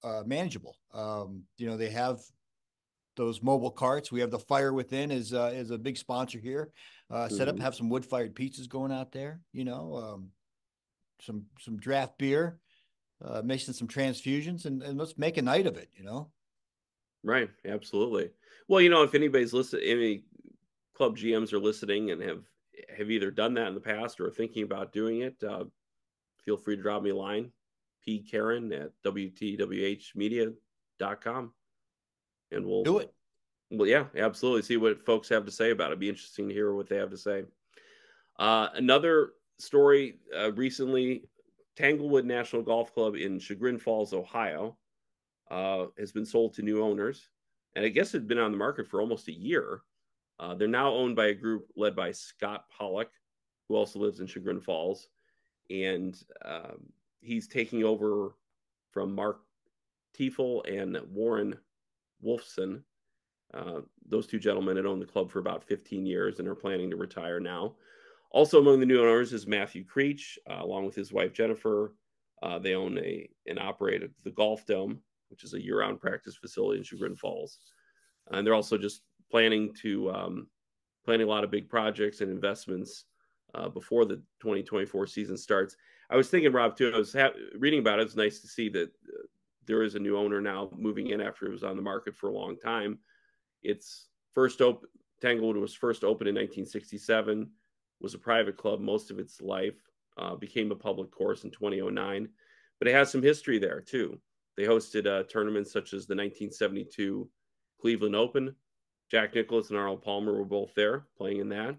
uh, 0.05 0.25
manageable. 0.27 0.77
Um, 0.93 1.45
you 1.57 1.67
know, 1.67 1.79
they 1.79 1.89
have 1.89 2.21
those 3.17 3.43
mobile 3.43 3.71
carts. 3.71 4.13
We 4.13 4.21
have 4.21 4.31
the 4.31 4.39
Fire 4.39 4.75
Within 4.75 5.11
is 5.11 5.33
uh, 5.33 5.51
is 5.55 5.71
a 5.71 5.79
big 5.79 5.97
sponsor 5.97 6.39
here. 6.39 6.71
Uh, 7.11 7.31
set 7.31 7.49
mm-hmm. 7.49 7.57
up, 7.57 7.63
have 7.63 7.75
some 7.75 7.89
wood 7.89 8.05
fired 8.05 8.35
pizzas 8.35 8.69
going 8.69 8.93
out 8.93 9.11
there. 9.11 9.41
You 9.55 9.65
know, 9.65 9.95
um, 9.97 10.29
some 11.23 11.47
some 11.61 11.79
draft 11.79 12.19
beer, 12.19 12.59
uh, 13.25 13.41
mixing 13.43 13.73
some 13.73 13.89
transfusions, 13.89 14.67
and, 14.67 14.83
and 14.83 14.99
let's 14.99 15.17
make 15.17 15.39
a 15.39 15.43
night 15.43 15.67
of 15.67 15.79
it. 15.79 15.89
You 15.97 16.05
know. 16.05 16.31
Right. 17.29 17.51
Absolutely. 17.67 18.31
Well, 18.69 18.81
you 18.81 18.89
know, 18.89 19.03
if 19.03 19.15
anybody's 19.15 19.53
listening, 19.53 19.85
any 19.87 20.23
club 20.95 21.19
GMs 21.19 21.53
are 21.53 21.59
listening 21.59 22.11
and 22.11 22.23
have 22.23 22.45
have 22.97 23.11
either 23.11 23.31
done 23.31 23.53
that 23.55 23.69
in 23.69 23.75
the 23.75 23.81
past 23.81 24.19
or 24.19 24.31
thinking 24.31 24.63
about 24.63 24.95
doing 24.95 25.21
it, 25.21 25.37
uh, 25.45 25.65
feel 26.43 26.57
free 26.57 26.77
to 26.77 26.83
drop 26.83 27.03
me 27.03 27.11
a 27.11 27.15
line, 27.15 27.53
p 28.03 28.23
keren 28.23 28.73
at 28.73 28.93
wtwhmedia.com, 29.05 31.53
and 32.51 32.65
we'll 32.65 32.85
do 32.85 32.97
it. 32.97 33.13
Well, 33.71 33.87
yeah, 33.87 34.07
absolutely. 34.17 34.63
See 34.63 34.79
what 34.79 35.05
folks 35.05 35.29
have 35.29 35.45
to 35.45 35.53
say 35.53 35.73
about 35.73 35.89
it. 35.89 35.91
It'd 35.91 36.01
be 36.01 36.09
interesting 36.09 36.49
to 36.49 36.55
hear 36.55 36.73
what 36.73 36.89
they 36.89 36.97
have 36.97 37.11
to 37.11 37.19
say. 37.19 37.45
Uh, 38.39 38.69
another 38.75 39.33
story 39.59 40.21
uh, 40.35 40.51
recently 40.53 41.25
Tanglewood 41.77 42.25
National 42.25 42.63
Golf 42.63 42.95
Club 42.95 43.17
in 43.17 43.39
Chagrin 43.39 43.77
Falls, 43.77 44.15
Ohio, 44.15 44.79
uh, 45.51 45.87
has 45.99 46.13
been 46.13 46.27
sold 46.27 46.55
to 46.55 46.63
new 46.63 46.83
owners. 46.83 47.29
And 47.77 47.85
I 47.85 47.89
guess 47.89 48.15
it 48.15 48.19
had 48.19 48.29
been 48.29 48.39
on 48.39 48.53
the 48.53 48.59
market 48.59 48.87
for 48.89 49.01
almost 49.01 49.29
a 49.29 49.33
year. 49.33 49.83
Uh, 50.41 50.55
they're 50.55 50.69
now 50.69 50.93
owned 50.93 51.17
by 51.17 51.27
a 51.27 51.35
group 51.35 51.69
led 51.77 51.95
by 51.95 52.13
Scott 52.13 52.65
Pollock, 52.77 53.11
who 53.69 53.77
also 53.77 53.99
lives 53.99 54.21
in 54.21 54.27
Chagrin 54.27 54.61
Falls. 54.61 55.09
And 55.71 56.21
um, 56.45 56.87
he's 57.21 57.49
taking 57.49 57.85
over 57.85 58.35
from 58.91 59.15
Mark 59.15 59.41
Tiefel 60.17 60.63
and 60.69 60.99
Warren 61.13 61.57
Wolfson. 62.25 62.83
Uh, 63.55 63.81
those 64.09 64.27
two 64.27 64.39
gentlemen 64.39 64.77
had 64.77 64.87
owned 64.87 65.03
the 65.03 65.07
club 65.07 65.31
for 65.31 65.39
about 65.39 65.65
15 65.65 66.05
years 66.07 66.39
and 66.39 66.49
are 66.49 66.55
planning 66.55 66.91
to 66.91 66.97
retire 66.97 67.41
now. 67.41 67.75
Also 68.31 68.61
among 68.61 68.79
the 68.81 68.87
new 68.87 69.01
owners 69.01 69.33
is 69.33 69.47
Matthew 69.47 69.85
Creech, 69.85 70.39
uh, 70.51 70.59
along 70.61 70.85
with 70.85 70.95
his 70.95 71.13
wife 71.13 71.33
Jennifer. 71.33 71.95
Uh, 72.43 72.59
they 72.59 72.75
own 72.75 72.99
a 72.99 73.29
and 73.47 73.59
operate 73.59 74.03
the 74.23 74.31
Golf 74.31 74.67
Dome, 74.67 75.01
which 75.31 75.45
is 75.45 75.55
a 75.55 75.63
year-round 75.63 76.01
practice 76.01 76.37
facility 76.37 76.79
in 76.79 76.85
Chagrin 76.85 77.17
Falls, 77.17 77.59
and 78.31 78.47
they're 78.47 78.55
also 78.55 78.79
just 78.79 79.03
planning 79.31 79.73
to 79.83 80.11
um, 80.11 80.47
planning 81.05 81.27
a 81.27 81.31
lot 81.31 81.45
of 81.45 81.51
big 81.51 81.69
projects 81.69 82.21
and 82.21 82.31
investments 82.31 83.05
uh, 83.55 83.69
before 83.69 84.05
the 84.05 84.17
2024 84.41 85.07
season 85.07 85.37
starts. 85.37 85.77
I 86.11 86.17
was 86.17 86.29
thinking, 86.29 86.53
Rob, 86.53 86.77
too. 86.77 86.93
I 86.95 86.99
was 86.99 87.13
ha- 87.13 87.33
reading 87.59 87.81
about 87.81 87.99
it. 87.99 88.03
It's 88.03 88.17
nice 88.17 88.41
to 88.41 88.49
see 88.49 88.69
that 88.71 88.89
uh, 88.89 89.27
there 89.67 89.83
is 89.83 89.95
a 89.95 89.99
new 89.99 90.17
owner 90.17 90.41
now 90.41 90.71
moving 90.77 91.09
in 91.09 91.21
after 91.21 91.47
it 91.47 91.53
was 91.53 91.65
on 91.65 91.77
the 91.77 91.83
market 91.83 92.15
for 92.15 92.29
a 92.29 92.35
long 92.35 92.59
time. 92.59 92.99
It's 93.63 94.09
first 94.35 94.61
open. 94.61 94.89
Tanglewood 95.21 95.57
was 95.57 95.75
first 95.75 96.05
opened 96.05 96.29
in 96.29 96.35
1967. 96.35 97.51
Was 98.01 98.15
a 98.15 98.19
private 98.19 98.57
club 98.57 98.81
most 98.81 99.11
of 99.11 99.19
its 99.19 99.41
life. 99.41 99.77
Uh, 100.17 100.35
became 100.35 100.73
a 100.73 100.77
public 100.77 101.13
course 101.13 101.45
in 101.45 101.51
2009, 101.51 102.29
but 102.81 102.89
it 102.89 102.95
has 102.95 103.11
some 103.11 103.23
history 103.23 103.59
there 103.59 103.81
too. 103.81 104.19
They 104.59 104.65
hosted 104.65 105.07
uh, 105.07 105.23
tournaments 105.23 105.73
such 105.73 105.93
as 105.93 106.09
the 106.09 106.17
1972 106.17 107.31
Cleveland 107.81 108.17
Open, 108.17 108.57
Jack 109.09 109.37
Nicklaus 109.37 109.71
and 109.71 109.79
Arnold 109.79 110.03
Palmer 110.03 110.37
were 110.37 110.45
both 110.45 110.75
there 110.75 111.07
playing 111.17 111.39
in 111.39 111.49
that. 111.51 111.77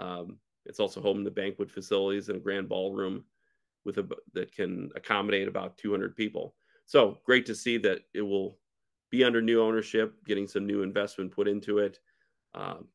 Um, 0.00 0.38
it's 0.64 0.80
also 0.80 1.00
home 1.00 1.22
to 1.24 1.30
banquet 1.30 1.70
facilities 1.70 2.28
and 2.28 2.38
a 2.38 2.40
grand 2.40 2.68
ballroom 2.68 3.22
with 3.84 3.98
a 3.98 4.08
that 4.32 4.52
can 4.52 4.90
accommodate 4.96 5.46
about 5.46 5.78
200 5.78 6.16
people. 6.16 6.56
So 6.84 7.18
great 7.24 7.46
to 7.46 7.54
see 7.54 7.78
that 7.78 8.00
it 8.12 8.22
will 8.22 8.58
be 9.08 9.22
under 9.22 9.40
new 9.40 9.62
ownership, 9.62 10.16
getting 10.26 10.48
some 10.48 10.66
new 10.66 10.82
investment 10.82 11.30
put 11.30 11.46
into 11.46 11.78
it. 11.78 12.00
Um, 12.56 12.88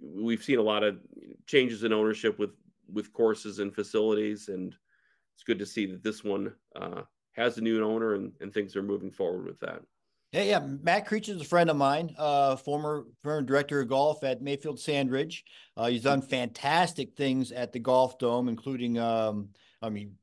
we've 0.00 0.42
seen 0.42 0.58
a 0.58 0.62
lot 0.62 0.82
of 0.82 0.98
changes 1.46 1.84
in 1.84 1.92
ownership 1.92 2.40
with 2.40 2.50
with 2.92 3.12
courses 3.12 3.60
and 3.60 3.72
facilities, 3.72 4.48
and 4.48 4.74
it's 5.34 5.44
good 5.44 5.60
to 5.60 5.66
see 5.66 5.86
that 5.86 6.02
this 6.02 6.24
one 6.24 6.52
uh, 6.74 7.02
has 7.36 7.58
a 7.58 7.60
new 7.60 7.84
owner 7.84 8.14
and, 8.14 8.32
and 8.40 8.52
things 8.52 8.74
are 8.76 8.82
moving 8.82 9.10
forward 9.10 9.46
with 9.46 9.60
that. 9.60 9.82
Yeah, 10.32 10.42
yeah. 10.42 10.66
Matt 10.82 11.06
Creech 11.06 11.28
is 11.28 11.40
a 11.40 11.44
friend 11.44 11.70
of 11.70 11.76
mine, 11.76 12.14
uh, 12.18 12.56
former, 12.56 13.04
former 13.22 13.42
director 13.42 13.80
of 13.80 13.88
golf 13.88 14.24
at 14.24 14.42
Mayfield 14.42 14.78
Sandridge. 14.78 15.44
Uh, 15.76 15.86
he's 15.86 16.02
done 16.02 16.20
fantastic 16.20 17.14
things 17.16 17.52
at 17.52 17.72
the 17.72 17.78
Golf 17.78 18.18
Dome, 18.18 18.48
including, 18.48 18.98
um, 18.98 19.50
I 19.80 19.88
mean, 19.88 20.16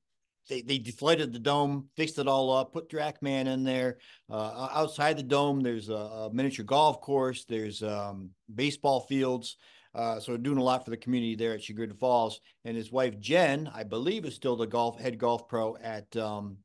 they, 0.49 0.61
they 0.61 0.77
deflated 0.77 1.31
the 1.31 1.39
dome, 1.39 1.87
fixed 1.95 2.19
it 2.19 2.27
all 2.27 2.51
up, 2.51 2.73
put 2.73 2.89
TrackMan 2.89 3.47
in 3.47 3.63
there. 3.63 3.97
Uh, 4.29 4.67
outside 4.73 5.17
the 5.17 5.23
dome, 5.23 5.61
there's 5.61 5.89
a, 5.89 5.93
a 5.93 6.29
miniature 6.33 6.65
golf 6.65 6.99
course, 6.99 7.45
there's 7.45 7.81
um, 7.81 8.31
baseball 8.53 8.99
fields. 9.01 9.57
Uh, 9.95 10.19
so 10.19 10.35
doing 10.35 10.57
a 10.57 10.63
lot 10.63 10.83
for 10.83 10.89
the 10.89 10.97
community 10.97 11.35
there 11.35 11.53
at 11.53 11.63
Chagrin 11.63 11.93
Falls. 11.93 12.41
And 12.65 12.75
his 12.75 12.91
wife 12.91 13.19
Jen, 13.19 13.69
I 13.73 13.83
believe, 13.83 14.25
is 14.25 14.35
still 14.35 14.55
the 14.55 14.67
golf 14.67 14.99
head 14.99 15.17
golf 15.17 15.47
pro 15.47 15.77
at 15.77 16.15
um, 16.17 16.57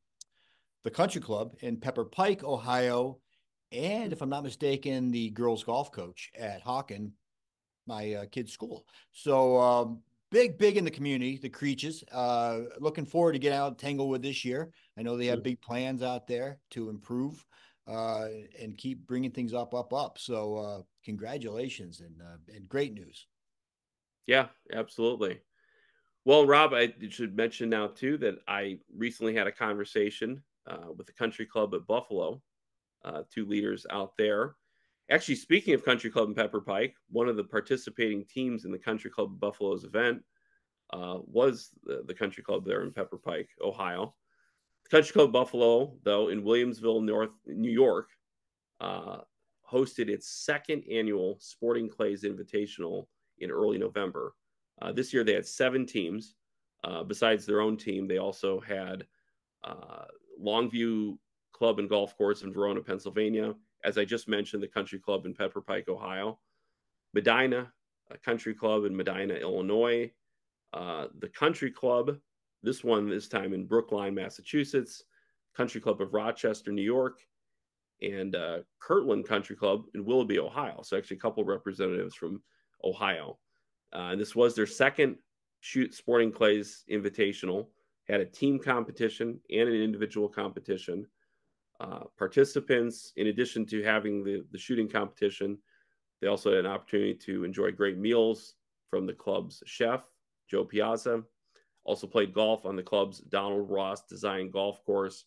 the 0.85 0.90
Country 0.90 1.20
Club 1.20 1.54
in 1.61 1.76
Pepper 1.78 2.04
Pike, 2.04 2.44
Ohio 2.44 3.18
and 3.73 4.12
if 4.12 4.23
I'm 4.23 4.30
not 4.30 4.44
mistaken, 4.44 5.11
the 5.11 5.30
girls 5.30 5.62
golf 5.62 5.92
coach 5.92 6.30
at 6.38 6.64
Hawken, 6.64 7.12
my 7.87 8.14
uh, 8.14 8.25
kid's 8.30 8.52
school. 8.52 8.87
So 9.12 9.58
um, 9.61 10.00
big, 10.30 10.58
big 10.58 10.76
in 10.76 10.85
the 10.85 10.90
community, 10.90 11.38
the 11.40 11.50
Creeches. 11.50 12.02
Uh, 12.11 12.61
looking 12.80 13.04
forward 13.04 13.32
to 13.32 13.38
get 13.38 13.52
out 13.52 13.78
Tanglewood 13.78 14.23
this 14.23 14.44
year. 14.44 14.70
I 14.99 15.02
know 15.02 15.16
they 15.16 15.26
have 15.26 15.42
big 15.42 15.61
plans 15.61 16.02
out 16.02 16.26
there 16.26 16.58
to 16.70 16.88
improve 16.88 17.44
uh, 17.87 18.28
and 18.61 18.76
keep 18.76 19.06
bringing 19.06 19.30
things 19.30 19.52
up, 19.52 19.75
up, 19.75 19.92
up. 19.92 20.18
So 20.18 20.56
uh, 20.56 20.82
congratulations 21.04 22.00
and 22.00 22.20
uh, 22.23 22.54
and 22.54 22.68
great 22.68 22.94
news. 22.94 23.26
Yeah, 24.26 24.47
absolutely. 24.73 25.40
Well, 26.25 26.47
Rob, 26.47 26.75
I 26.75 26.92
should 27.08 27.37
mention 27.37 27.70
now 27.70 27.88
too 27.88 28.18
that 28.18 28.37
I 28.47 28.78
recently 28.94 29.35
had 29.35 29.47
a 29.47 29.52
conversation 29.52 30.42
uh, 30.69 30.93
with 30.97 31.07
the 31.07 31.13
Country 31.13 31.47
Club 31.47 31.75
at 31.75 31.87
Buffalo, 31.87 32.41
uh, 33.05 33.23
two 33.33 33.47
leaders 33.47 33.87
out 33.91 34.13
there. 34.17 34.55
Actually, 35.11 35.37
speaking 35.37 35.75
of 35.75 35.85
Country 35.85 36.11
Club 36.11 36.29
and 36.29 36.37
Pepper 36.37 36.61
Pike, 36.61 36.95
one 37.11 37.29
of 37.29 37.37
the 37.37 37.45
participating 37.45 38.25
teams 38.27 38.65
in 38.65 38.71
the 38.71 38.79
Country 38.79 39.11
Club 39.11 39.41
Buffalo's 39.41 39.85
event 39.85 40.23
uh, 40.93 41.19
was 41.25 41.71
the, 41.85 42.03
the, 42.07 42.15
Country 42.15 42.43
Club 42.43 42.65
there 42.65 42.83
in 42.83 42.93
Pepper 42.93 43.19
Pike, 43.19 43.49
Ohio. 43.63 44.15
The 44.85 44.91
Country 44.91 45.13
Club 45.13 45.33
Buffalo, 45.33 45.95
though, 46.03 46.29
in 46.29 46.43
Williamsville, 46.43 47.03
North 47.03 47.31
New 47.47 47.71
York, 47.71 48.09
uh, 48.81 49.19
hosted 49.71 50.09
its 50.09 50.29
second 50.45 50.83
annual 50.91 51.37
Sporting 51.41 51.89
Clays 51.89 52.23
Invitational 52.23 53.07
in 53.39 53.51
early 53.51 53.79
November. 53.79 54.35
Uh, 54.81 54.93
this 54.93 55.13
year 55.13 55.25
they 55.25 55.35
had 55.35 55.47
seven 55.47 55.87
teams. 55.87 56.35
Uh, 56.85 57.03
besides 57.03 57.45
their 57.45 57.61
own 57.61 57.77
team, 57.77 58.07
they 58.07 58.19
also 58.19 58.61
had 58.61 59.05
uh, 59.65 60.05
Long 60.38 60.71
Vue 60.71 61.18
Club 61.52 61.78
and 61.78 61.88
Golf 61.88 62.16
Course 62.16 62.42
in 62.42 62.52
Verona, 62.52 62.80
Pennsylvania. 62.80 63.54
As 63.85 63.99
I 63.99 64.04
just 64.04 64.28
mentioned, 64.28 64.62
the 64.62 64.68
Country 64.68 64.99
Club 64.99 65.26
in 65.26 65.35
Pepper 65.35 65.61
Pike, 65.61 65.88
Ohio. 65.88 66.38
Medinah, 67.14 67.73
a 68.11 68.18
country 68.18 68.54
club 68.54 68.85
in 68.85 68.97
Medinah, 68.97 69.35
Illinois. 69.35 70.11
Uh, 70.73 71.07
the 71.21 71.28
Country 71.28 71.71
Club, 71.71 72.16
this 72.62 72.85
one 72.85 73.09
this 73.09 73.28
time 73.28 73.54
in 73.54 73.66
Brookline, 73.66 74.14
Massachusetts. 74.14 75.04
Country 75.57 75.80
Club 75.80 76.00
of 76.00 76.14
Rochester, 76.14 76.71
New 76.71 76.83
York. 76.83 77.21
And 78.02 78.37
uh, 78.37 78.59
Kirtland 78.78 79.26
Country 79.26 79.57
Club 79.57 79.85
in 79.95 80.04
Willoughby, 80.04 80.38
Ohio. 80.38 80.83
So 80.83 80.97
actually 80.97 81.16
a 81.16 81.21
couple 81.21 81.45
representatives 81.45 82.14
from 82.14 82.42
Ohio. 82.85 83.38
Uh, 83.92 84.11
and 84.12 84.21
this 84.21 84.37
was 84.37 84.54
their 84.54 84.66
second 84.66 85.16
shoot 85.61 85.95
sporting 85.95 86.30
clays 86.30 86.85
invitational 86.90 87.66
had 88.09 88.21
a 88.21 88.27
team 88.27 88.59
competition 88.59 89.41
and 89.50 89.69
an 89.69 89.75
individual 89.75 90.29
competition. 90.29 91.07
Uh, 91.81 92.05
participants 92.17 93.12
in 93.17 93.29
addition 93.29 93.65
to 93.65 93.83
having 93.83 94.25
the, 94.25 94.45
the 94.50 94.59
shooting 94.59 94.88
competition 94.88 95.57
they 96.21 96.27
also 96.27 96.50
had 96.50 96.65
an 96.65 96.71
opportunity 96.71 97.15
to 97.15 97.45
enjoy 97.45 97.71
great 97.71 97.97
meals 97.97 98.55
from 98.91 99.07
the 99.07 99.12
club's 99.12 99.62
chef 99.65 100.05
joe 100.50 100.65
piazza. 100.65 101.23
Also 101.85 102.09
played 102.09 102.35
golf 102.35 102.67
on 102.67 102.75
the 102.75 102.83
club's 102.83 103.21
donald 103.21 103.71
ross 103.71 104.03
designed 104.07 104.53
golf 104.53 104.85
course. 104.85 105.27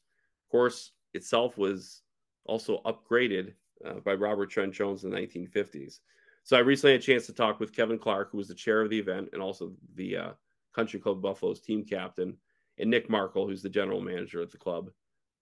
Course 0.52 0.92
itself 1.14 1.58
was 1.58 2.02
also 2.44 2.82
upgraded 2.86 3.54
uh, 3.86 4.02
by 4.04 4.14
robert 4.14 4.50
trent 4.50 4.74
jones 4.74 5.06
in 5.06 5.12
the 5.12 5.18
1950s 5.18 6.00
so 6.44 6.58
I 6.58 6.62
recently 6.62 6.94
had 6.94 7.02
a 7.02 7.04
chance 7.04 7.26
to 7.28 7.34
talk 7.34 7.60
with 7.60 7.74
Kevin 7.74 8.00
Clarke, 8.00 8.32
who 8.32 8.38
was 8.38 8.48
the 8.48 8.56
chair 8.56 8.82
of 8.82 8.90
the 8.90 9.00
event 9.00 9.30
and 9.34 9.42
also 9.42 9.74
the 9.96 10.18
uh, 10.18 10.32
Country 10.74 11.00
Club 11.00 11.22
Buffalo's 11.22 11.62
team 11.62 11.86
captain, 11.86 12.36
and 12.82 12.90
Nick 12.90 13.10
Markel, 13.10 13.48
who's 13.48 13.62
the 13.62 13.70
general 13.70 14.02
manager 14.02 14.42
at 14.42 14.52
the 14.52 14.58
club. 14.58 14.90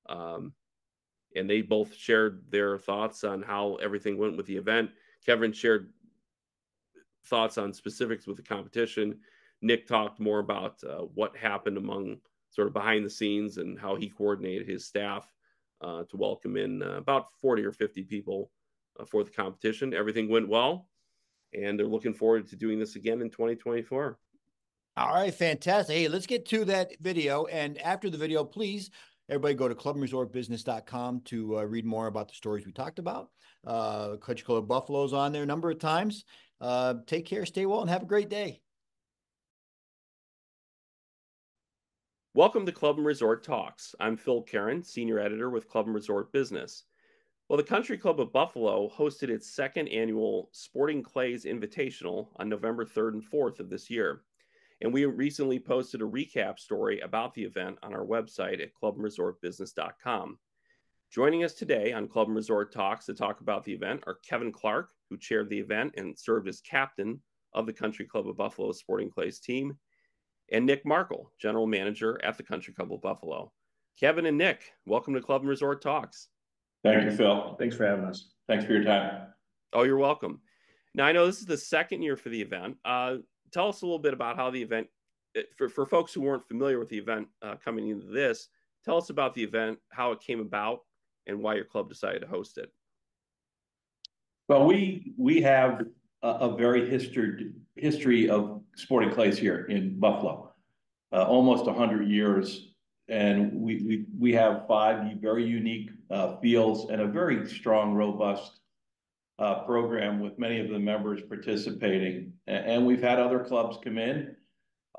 Um, 0.08 0.54
and 1.36 1.50
they 1.50 1.62
both 1.62 1.96
shared 1.96 2.44
their 2.50 2.78
thoughts 2.78 3.24
on 3.24 3.42
how 3.42 3.76
everything 3.76 4.18
went 4.18 4.36
with 4.36 4.46
the 4.46 4.58
event. 4.58 4.92
Kevin 5.26 5.54
shared 5.54 5.94
thoughts 7.26 7.58
on 7.58 7.74
specifics 7.74 8.28
with 8.28 8.38
the 8.38 8.44
competition. 8.44 9.20
Nick 9.62 9.88
talked 9.88 10.20
more 10.20 10.40
about 10.40 10.84
uh, 10.84 11.04
what 11.14 11.36
happened 11.36 11.78
among 11.78 12.18
sort 12.50 12.68
of 12.68 12.74
behind 12.74 13.06
the 13.06 13.10
scenes 13.10 13.58
and 13.58 13.80
how 13.80 13.96
he 13.96 14.10
coordinated 14.10 14.68
his 14.68 14.86
staff 14.86 15.32
uh, 15.82 16.04
to 16.10 16.18
welcome 16.18 16.58
in 16.58 16.84
uh, 16.84 16.98
about 16.98 17.32
40 17.40 17.64
or 17.64 17.72
50 17.72 18.04
people 18.04 18.52
uh, 19.00 19.06
for 19.06 19.24
the 19.24 19.30
competition. 19.30 19.94
Everything 19.94 20.30
went 20.30 20.50
well, 20.50 20.90
and 21.54 21.80
they're 21.80 21.88
looking 21.88 22.14
forward 22.14 22.48
to 22.48 22.56
doing 22.56 22.80
this 22.80 22.96
again 22.96 23.22
in 23.22 23.30
2024. 23.30 24.18
All 25.00 25.14
right, 25.14 25.34
fantastic. 25.34 25.96
Hey, 25.96 26.08
let's 26.10 26.26
get 26.26 26.46
to 26.48 26.66
that 26.66 26.92
video. 27.00 27.46
And 27.46 27.78
after 27.78 28.10
the 28.10 28.18
video, 28.18 28.44
please, 28.44 28.92
everybody 29.30 29.54
go 29.54 29.70
to 29.70 29.74
clubandresortbusiness.com 29.74 31.22
to 31.22 31.60
uh, 31.60 31.64
read 31.64 31.86
more 31.86 32.08
about 32.08 32.28
the 32.28 32.34
stories 32.34 32.66
we 32.66 32.74
talked 32.74 33.00
about. 33.00 33.30
Uh, 33.66 34.18
Country 34.18 34.44
Club 34.44 34.68
Buffalo's 34.68 35.14
on 35.14 35.32
there 35.32 35.44
a 35.44 35.46
number 35.46 35.72
of 35.72 35.80
times. 35.80 36.26
Uh, 36.60 36.96
take 37.08 37.26
care, 37.26 37.46
stay 37.46 37.66
well, 37.66 37.80
and 37.80 37.90
have 37.90 38.04
a 38.04 38.08
great 38.08 38.28
day. 38.28 38.60
Welcome 42.34 42.66
to 42.66 42.74
Club 42.74 42.98
and 42.98 43.06
Resort 43.06 43.46
Talks. 43.46 43.96
I'm 44.02 44.18
Phil 44.18 44.42
Keren, 44.42 44.84
Senior 44.84 45.20
Editor 45.20 45.50
with 45.50 45.70
Club 45.70 45.86
and 45.86 45.96
Resort 45.96 46.34
Business. 46.34 46.84
Well, 47.48 47.56
the 47.56 47.64
Country 47.64 47.98
Club 47.98 48.20
of 48.20 48.34
Buffalo 48.34 48.90
hosted 48.90 49.30
its 49.30 49.56
second 49.56 49.88
annual 49.88 50.50
Sporting 50.52 51.04
Clays 51.04 51.46
Invitational 51.46 52.28
on 52.36 52.50
November 52.50 52.84
3rd 52.84 53.14
and 53.14 53.24
4th 53.24 53.62
of 53.62 53.70
this 53.70 53.90
year. 53.90 54.24
And 54.82 54.94
we 54.94 55.06
recently 55.06 55.60
posted 55.60 56.02
a 56.02 56.06
recap 56.06 56.58
story 56.58 57.02
about 57.02 57.34
the 57.34 57.44
event 57.44 57.78
on 57.84 57.94
our 57.94 58.06
website 58.06 58.62
at 58.62 58.72
clubandresortbusiness.com. 58.82 60.38
Joining 61.12 61.44
us 61.44 61.54
today 61.54 61.92
on 61.92 62.08
Club 62.08 62.28
and 62.28 62.36
Resort 62.36 62.72
Talks 62.72 63.06
to 63.08 63.14
talk 63.14 63.42
about 63.42 63.64
the 63.66 63.74
event 63.74 64.04
are 64.08 64.20
Kevin 64.28 64.52
Clarke, 64.52 64.92
who 65.10 65.18
chaired 65.18 65.50
the 65.50 65.60
event 65.60 65.96
and 65.98 66.18
served 66.18 66.48
as 66.48 66.62
captain 66.62 67.20
of 67.54 67.66
the 67.66 67.74
Country 67.74 68.06
Club 68.06 68.30
of 68.30 68.38
Buffalo 68.38 68.72
Sporting 68.72 69.10
Clays 69.10 69.40
team, 69.40 69.78
and 70.52 70.66
Nick 70.66 70.86
Markel, 70.86 71.32
general 71.40 71.68
manager 71.68 72.24
at 72.24 72.38
the 72.38 72.44
Country 72.44 72.74
Club 72.74 72.94
of 72.94 73.02
Buffalo. 73.02 73.52
Kevin 74.00 74.28
and 74.28 74.38
Nick, 74.38 74.72
welcome 74.86 75.14
to 75.14 75.22
Club 75.22 75.42
and 75.42 75.50
Resort 75.50 75.82
Talks. 75.82 76.30
Thank 76.84 77.04
you, 77.04 77.12
Phil. 77.12 77.56
Thanks 77.60 77.76
for 77.76 77.86
having 77.86 78.06
us. 78.06 78.34
Thanks 78.48 78.64
for 78.64 78.74
your 78.74 78.84
time. 78.84 79.28
Oh, 79.74 79.84
you're 79.84 79.98
welcome. 79.98 80.40
Now, 80.96 81.06
I 81.06 81.12
know 81.12 81.26
this 81.26 81.40
is 81.40 81.46
the 81.46 81.58
second 81.58 82.02
year 82.02 82.16
for 82.16 82.30
the 82.30 82.42
event. 82.42 82.78
Uh, 82.86 83.18
tell 83.52 83.70
us 83.70 83.82
a 83.82 83.86
little 83.86 84.00
bit 84.00 84.14
about 84.14 84.36
how 84.36 84.50
the 84.50 84.62
event, 84.62 84.88
eh, 85.36 85.44
for, 85.58 85.70
for 85.70 85.86
folks 85.86 86.14
who 86.14 86.22
weren't 86.22 86.48
familiar 86.48 86.80
with 86.80 86.90
the 86.90 86.98
event 86.98 87.28
uh, 87.42 87.56
coming 87.64 87.90
into 87.90 88.08
this, 88.08 88.50
tell 88.86 88.98
us 88.98 89.10
about 89.10 89.34
the 89.34 89.44
event, 89.44 89.78
how 89.90 90.12
it 90.12 90.22
came 90.22 90.40
about, 90.40 90.82
and 91.28 91.40
why 91.40 91.56
your 91.56 91.66
club 91.66 91.90
decided 91.90 92.22
to 92.22 92.28
host 92.28 92.58
it. 92.58 92.72
Well, 94.48 94.66
we 94.66 95.14
we 95.16 95.42
have 95.42 95.86
a, 96.24 96.28
a 96.28 96.58
very 96.58 96.90
history 96.90 97.52
history 97.76 98.30
of 98.30 98.62
sporting 98.76 99.12
clays 99.12 99.38
here 99.38 99.66
in 99.66 100.00
Buffalo, 100.00 100.54
uh, 101.12 101.24
almost 101.24 101.68
hundred 101.68 102.08
years 102.08 102.70
and 103.10 103.52
we, 103.54 103.84
we, 103.84 104.06
we 104.18 104.34
have 104.34 104.68
five 104.68 105.18
very 105.20 105.44
unique 105.44 105.90
uh, 106.12 106.38
fields 106.38 106.90
and 106.92 107.02
a 107.02 107.08
very 107.08 107.48
strong, 107.48 107.94
robust 107.94 108.59
uh, 109.40 109.64
program 109.64 110.20
with 110.20 110.38
many 110.38 110.60
of 110.60 110.70
the 110.70 110.80
members 110.80 111.22
participating. 111.28 112.34
And 112.48 112.86
we've 112.86 113.02
had 113.02 113.20
other 113.20 113.40
clubs 113.40 113.78
come 113.84 113.98
in 113.98 114.36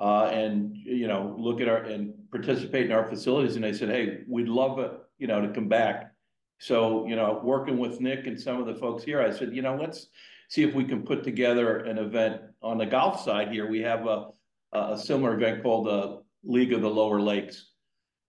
uh, 0.01 0.25
and, 0.25 0.77
you 0.77 1.07
know, 1.07 1.37
look 1.39 1.61
at 1.61 1.69
our 1.69 1.79
and 1.79 2.15
participate 2.31 2.87
in 2.87 2.93
our 2.93 3.07
facilities. 3.07 3.55
And 3.55 3.65
they 3.65 3.73
said, 3.73 3.91
hey, 3.91 4.21
we'd 4.27 4.49
love 4.49 4.79
it, 4.79 4.93
you 5.19 5.27
know, 5.27 5.41
to 5.41 5.53
come 5.53 5.69
back. 5.69 6.13
So, 6.59 7.07
you 7.07 7.17
know, 7.17 7.41
working 7.43 7.79
with 7.79 8.01
Nick 8.01 8.27
and 8.27 8.41
some 8.41 8.61
of 8.61 8.67
the 8.67 8.75
folks 8.75 9.05
here, 9.05 9.23
I 9.23 9.31
said, 9.31 9.55
you 9.55 9.63
know, 9.63 9.77
let's 9.77 10.09
see 10.49 10.63
if 10.63 10.75
we 10.75 10.85
can 10.85 11.03
put 11.03 11.23
together 11.23 11.79
an 11.79 11.99
event 11.99 12.43
on 12.63 12.79
the 12.79 12.87
golf 12.87 13.23
side 13.23 13.53
here. 13.53 13.69
We 13.69 13.81
have 13.81 14.07
a, 14.07 14.29
a 14.73 14.99
similar 14.99 15.35
event 15.35 15.63
called 15.63 15.87
the 15.87 16.23
League 16.45 16.73
of 16.73 16.83
the 16.83 16.91
Lower 16.91 17.21
Lakes 17.21 17.71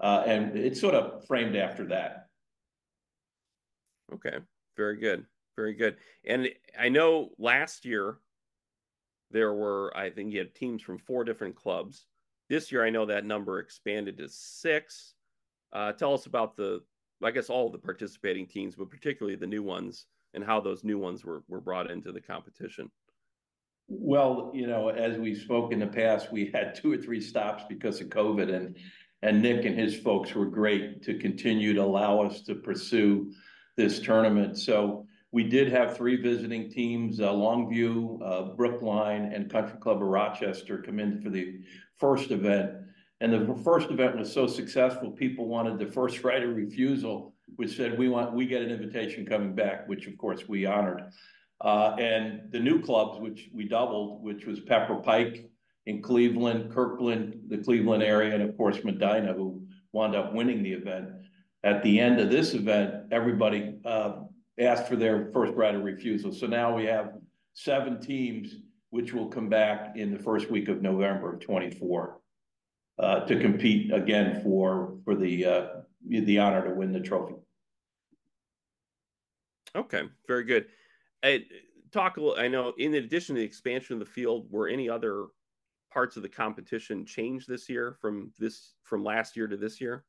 uh, 0.02 0.24
and 0.26 0.58
it's 0.58 0.82
sort 0.82 0.96
of 0.96 1.26
framed 1.28 1.56
after 1.56 1.86
that. 1.86 2.28
Okay, 4.14 4.38
very 4.76 4.98
good, 4.98 5.26
very 5.62 5.74
good. 5.76 5.98
And 6.26 6.50
I 6.80 6.90
know 6.90 7.30
last 7.38 7.86
year 7.86 8.18
there 9.30 9.54
were, 9.54 9.96
I 9.96 10.10
think, 10.10 10.34
you 10.34 10.40
had 10.40 10.56
teams 10.56 10.82
from 10.82 10.98
four 10.98 11.24
different 11.24 11.56
clubs. 11.56 12.08
This 12.50 12.72
year, 12.72 12.84
I 12.84 12.90
know 12.90 13.06
that 13.06 13.26
number 13.26 13.60
expanded 13.60 14.18
to 14.18 14.28
six. 14.28 15.14
Uh, 15.72 15.92
tell 15.92 16.16
us 16.16 16.26
about 16.26 16.58
the, 16.58 16.82
I 17.24 17.30
guess, 17.30 17.50
all 17.50 17.70
the 17.70 17.78
participating 17.78 18.48
teams, 18.48 18.76
but 18.76 18.90
particularly 18.90 19.38
the 19.38 19.46
new 19.46 19.62
ones 19.62 20.08
and 20.34 20.44
how 20.44 20.60
those 20.60 20.84
new 20.84 20.98
ones 20.98 21.24
were 21.24 21.44
were 21.48 21.62
brought 21.62 21.92
into 21.92 22.12
the 22.12 22.22
competition. 22.22 22.90
Well, 23.88 24.52
you 24.54 24.66
know, 24.66 24.90
as 24.90 25.18
we 25.18 25.36
spoke 25.36 25.72
in 25.72 25.80
the 25.80 25.88
past, 25.88 26.32
we 26.32 26.50
had 26.54 26.74
two 26.74 26.92
or 26.92 26.98
three 26.98 27.22
stops 27.22 27.64
because 27.70 28.02
of 28.02 28.08
COVID, 28.08 28.54
and 28.54 28.78
and 29.22 29.42
Nick 29.42 29.66
and 29.66 29.78
his 29.78 29.96
folks 30.00 30.34
were 30.34 30.48
great 30.48 31.04
to 31.04 31.20
continue 31.20 31.74
to 31.74 31.84
allow 31.84 32.22
us 32.24 32.42
to 32.44 32.56
pursue 32.56 33.32
this 33.78 34.00
tournament. 34.00 34.58
So 34.58 35.06
we 35.32 35.44
did 35.44 35.72
have 35.72 35.96
three 35.96 36.22
visiting 36.22 36.70
teams, 36.70 37.20
uh, 37.20 37.32
Long 37.32 37.70
Vue, 37.70 38.20
uh, 38.24 38.54
Brookline, 38.56 39.32
and 39.34 39.50
Country 39.50 39.80
Club 39.80 39.98
of 39.98 40.08
Rochester 40.08 40.82
come 40.82 41.00
in 41.00 41.22
for 41.22 41.30
the 41.30 41.62
first 41.98 42.32
event. 42.32 42.72
And 43.22 43.32
the 43.34 43.56
first 43.64 43.92
event 43.92 44.18
was 44.18 44.34
so 44.34 44.48
successful, 44.48 45.12
people 45.12 45.48
wanted 45.48 45.78
the 45.80 45.92
first 45.92 46.24
right 46.24 46.44
of 46.44 46.56
refusal 46.56 47.32
which 47.56 47.76
said 47.76 47.98
we 47.98 48.10
want 48.10 48.34
we 48.34 48.46
get 48.46 48.62
an 48.62 48.70
invitation 48.70 49.26
coming 49.26 49.54
back, 49.54 49.88
which 49.88 50.08
of 50.08 50.18
course 50.18 50.48
we 50.48 50.66
honored. 50.66 51.04
Uh, 51.60 51.96
and 52.00 52.52
the 52.52 52.60
new 52.60 52.82
clubs, 52.82 53.20
which 53.20 53.50
we 53.54 53.68
doubled, 53.68 54.24
which 54.24 54.46
was 54.46 54.60
Pepper 54.60 54.96
Pike 54.96 55.50
in 55.86 56.02
Cleveland, 56.02 56.72
Kirtland, 56.72 57.40
the 57.50 57.58
Cleveland 57.58 58.04
area, 58.04 58.34
and 58.34 58.44
of 58.44 58.58
course 58.58 58.78
Medinah, 58.84 59.34
who 59.34 59.62
wound 59.92 60.16
up 60.16 60.34
winning 60.34 60.64
the 60.64 60.74
event. 60.74 61.10
At 61.64 61.84
the 61.84 62.00
end 62.00 62.20
of 62.20 62.32
this 62.32 62.54
event, 62.54 63.06
everybody 63.12 63.76
uh, 63.86 64.14
asked 64.60 64.88
for 64.88 64.96
their 64.96 65.30
first 65.34 65.54
right 65.54 65.76
of 65.76 65.84
refusal. 65.84 66.32
So 66.32 66.48
now 66.48 66.76
we 66.76 66.86
have 66.86 67.14
seven 67.54 68.00
teams 68.00 68.56
which 68.90 69.14
will 69.14 69.28
come 69.28 69.50
back 69.50 69.96
in 69.96 70.12
the 70.12 70.20
first 70.20 70.52
week 70.52 70.68
of 70.68 70.82
November 70.82 71.34
of 71.34 71.40
24 71.40 72.20
uh, 73.00 73.20
to 73.22 73.40
compete 73.40 73.92
again 73.94 74.42
for 74.44 74.98
for 75.06 75.16
the 75.16 75.46
uh, 75.46 75.68
the 76.08 76.40
honor 76.40 76.68
to 76.68 76.74
win 76.74 76.92
the 76.92 77.00
trophy. 77.00 77.36
Okay, 79.76 80.04
very 80.28 80.44
good. 80.44 80.66
I, 81.24 81.46
talk 81.92 82.18
a 82.18 82.22
little. 82.22 82.38
I 82.38 82.48
know, 82.48 82.74
in 82.78 82.96
addition 82.96 83.36
to 83.36 83.40
the 83.40 83.46
expansion 83.46 83.94
of 83.94 84.00
the 84.00 84.06
field, 84.06 84.48
were 84.50 84.68
any 84.68 84.90
other 84.90 85.28
parts 85.92 86.16
of 86.16 86.24
the 86.24 86.30
competition 86.30 87.06
changed 87.06 87.48
this 87.48 87.70
year 87.70 87.96
from 88.02 88.32
this 88.40 88.74
from 88.84 89.04
last 89.04 89.36
year 89.36 89.48
to 89.48 89.58
this 89.58 89.80
year? 89.80 90.04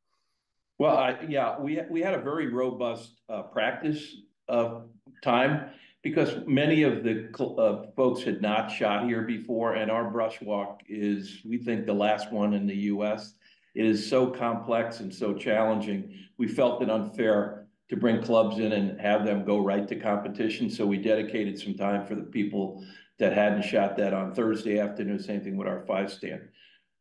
Well, 0.79 0.97
I, 0.97 1.19
yeah, 1.29 1.59
we 1.61 1.81
we 1.91 2.01
had 2.01 2.15
a 2.15 2.21
very 2.21 2.49
robust 2.49 3.21
uh, 3.29 3.43
practice 3.43 4.17
uh, 4.49 4.81
time 5.23 5.71
because 6.03 6.35
many 6.47 6.83
of 6.83 7.05
the 7.05 7.31
uh, 7.39 7.91
folks 7.95 8.23
had 8.23 8.43
not 8.43 8.71
shot 8.71 9.05
here 9.07 9.23
before, 9.23 9.75
and 9.75 9.91
our 9.91 10.11
brush 10.11 10.41
walk 10.41 10.83
is, 10.89 11.39
we 11.45 11.59
think, 11.59 11.87
the 11.87 11.93
last 11.93 12.33
one 12.33 12.55
in 12.55 12.67
the 12.67 12.75
U.S. 12.75 13.35
It 13.75 13.87
is 13.87 14.09
so 14.09 14.27
complex 14.27 15.01
and 15.01 15.15
so 15.15 15.33
challenging. 15.33 16.13
We 16.39 16.49
felt 16.49 16.83
it 16.83 16.91
unfair 16.91 17.67
to 17.89 17.97
bring 17.97 18.23
clubs 18.23 18.59
in 18.59 18.73
and 18.73 19.01
have 19.01 19.25
them 19.25 19.45
go 19.45 19.59
right 19.59 19.87
to 19.87 19.97
competition. 19.97 20.71
So 20.71 20.87
we 20.87 20.99
dedicated 20.99 21.59
some 21.59 21.75
time 21.75 22.05
for 22.05 22.15
the 22.15 22.23
people 22.23 22.85
that 23.19 23.33
hadn't 23.33 23.63
shot 23.63 23.97
that 23.99 24.13
on 24.13 24.35
Thursday 24.35 24.81
afternoon. 24.81 25.23
Same 25.23 25.43
thing 25.43 25.57
with 25.57 25.69
our 25.69 25.85
five 25.87 26.11
stand. 26.11 26.49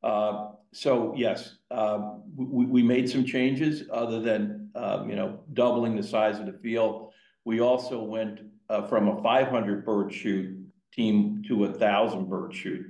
Uh, 0.04 0.50
so 0.74 1.14
yes, 1.18 1.56
uh, 1.72 2.12
we, 2.36 2.66
we, 2.66 2.84
made 2.84 3.10
some 3.10 3.26
changes 3.26 3.84
other 3.92 4.20
than 4.20 4.70
um, 4.76 5.10
you 5.10 5.16
know 5.16 5.40
doubling 5.54 5.96
the 5.96 6.04
size 6.04 6.40
of 6.40 6.46
the 6.46 6.54
field. 6.54 7.11
We 7.46 7.60
also 7.60 8.02
went 8.02 8.42
uh, 8.70 8.88
from 8.88 9.08
a 9.08 9.22
500 9.22 9.86
bird 9.86 10.14
shoot 10.14 10.58
team 10.94 11.44
to 11.48 11.66
a 11.66 11.74
thousand 11.74 12.30
bird 12.30 12.54
shoot. 12.54 12.86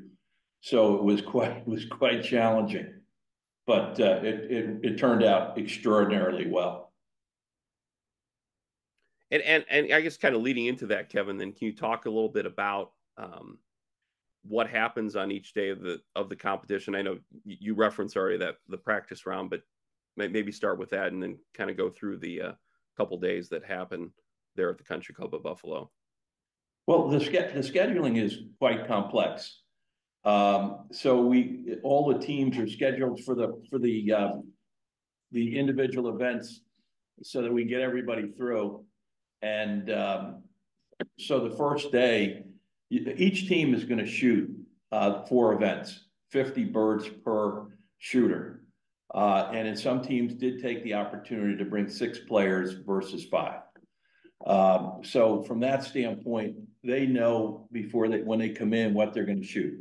So 0.62 0.96
it 0.96 1.04
was 1.04 1.22
quite 1.34 1.58
it 1.58 1.68
was 1.68 1.86
quite 1.86 2.24
challenging, 2.24 2.94
but 3.66 4.00
uh, 4.00 4.20
it, 4.24 4.52
it 4.52 4.80
it 4.84 4.98
turned 4.98 5.24
out 5.24 5.58
extraordinarily 5.58 6.48
well. 6.48 6.94
And 9.32 9.42
and 9.44 9.66
and 9.70 9.94
I 9.94 10.02
guess 10.02 10.18
kind 10.18 10.36
of 10.36 10.42
leading 10.42 10.66
into 10.66 10.88
that, 10.88 11.10
Kevin, 11.10 11.38
then 11.38 11.54
can 11.54 11.68
you 11.68 11.76
talk 11.76 12.06
a 12.06 12.10
little 12.10 12.30
bit 12.30 12.46
about 12.46 12.92
um, 13.18 13.58
what 14.44 14.70
happens 14.70 15.16
on 15.16 15.32
each 15.32 15.54
day 15.54 15.70
of 15.70 15.82
the 15.82 16.02
of 16.16 16.30
the 16.30 16.36
competition? 16.36 16.96
I 16.96 17.02
know 17.02 17.20
you 17.46 17.74
referenced 17.74 18.18
already 18.18 18.38
that 18.38 18.58
the 18.68 18.78
practice 18.78 19.26
round, 19.26 19.50
but 19.50 19.62
maybe 20.18 20.52
start 20.52 20.78
with 20.78 20.90
that 20.90 21.14
and 21.14 21.24
then 21.24 21.38
kind 21.54 21.70
of 21.70 21.78
go 21.78 21.90
through 21.90 22.18
the 22.18 22.42
uh, 22.42 22.52
couple 22.98 23.18
days 23.18 23.48
that 23.50 23.64
happen 23.64 24.12
there 24.56 24.70
at 24.70 24.78
the 24.78 24.84
Country 24.84 25.14
Club 25.14 25.34
of 25.34 25.44
Buffalo? 25.44 25.90
Well, 26.88 27.10
the, 27.10 27.20
the 27.20 27.26
scheduling 27.62 28.22
is 28.22 28.40
quite 28.60 28.88
complex. 28.88 29.62
Um, 30.24 30.86
so 30.92 31.22
we 31.22 31.78
all 31.84 32.14
the 32.14 32.20
teams 32.20 32.58
are 32.58 32.68
scheduled 32.68 33.24
for 33.24 33.34
the 33.34 33.60
for 33.70 33.80
the 33.80 34.12
uh, 34.12 34.32
the 35.32 35.58
individual 35.58 36.14
events 36.14 36.62
so 37.24 37.42
that 37.42 37.52
we 37.52 37.66
get 37.66 37.82
everybody 37.82 38.32
through. 38.32 38.84
And 39.42 39.92
um, 39.92 40.44
so 41.18 41.48
the 41.48 41.56
first 41.56 41.92
day, 41.92 42.44
each 42.90 43.48
team 43.48 43.74
is 43.74 43.86
going 43.86 44.00
to 44.00 44.06
shoot 44.06 44.50
uh, 44.92 45.24
four 45.26 45.54
events, 45.54 46.08
50 46.30 46.66
birds 46.66 47.08
per 47.08 47.68
shooter. 47.98 48.64
Uh, 49.14 49.50
and 49.54 49.68
in 49.68 49.76
some 49.76 50.02
teams 50.02 50.34
did 50.34 50.62
take 50.62 50.84
the 50.84 50.94
opportunity 50.94 51.58
to 51.58 51.66
bring 51.66 51.90
six 51.90 52.20
players 52.20 52.74
versus 52.86 53.26
five. 53.26 53.62
Um, 54.46 55.02
so 55.04 55.44
from 55.44 55.60
that 55.62 55.84
standpoint, 55.84 56.56
they 56.84 57.06
know 57.06 57.68
before 57.72 58.08
they 58.08 58.22
when 58.22 58.40
they 58.40 58.50
come 58.50 58.74
in 58.74 58.94
what 58.94 59.14
they're 59.14 59.26
going 59.26 59.42
to 59.42 59.48
shoot. 59.48 59.80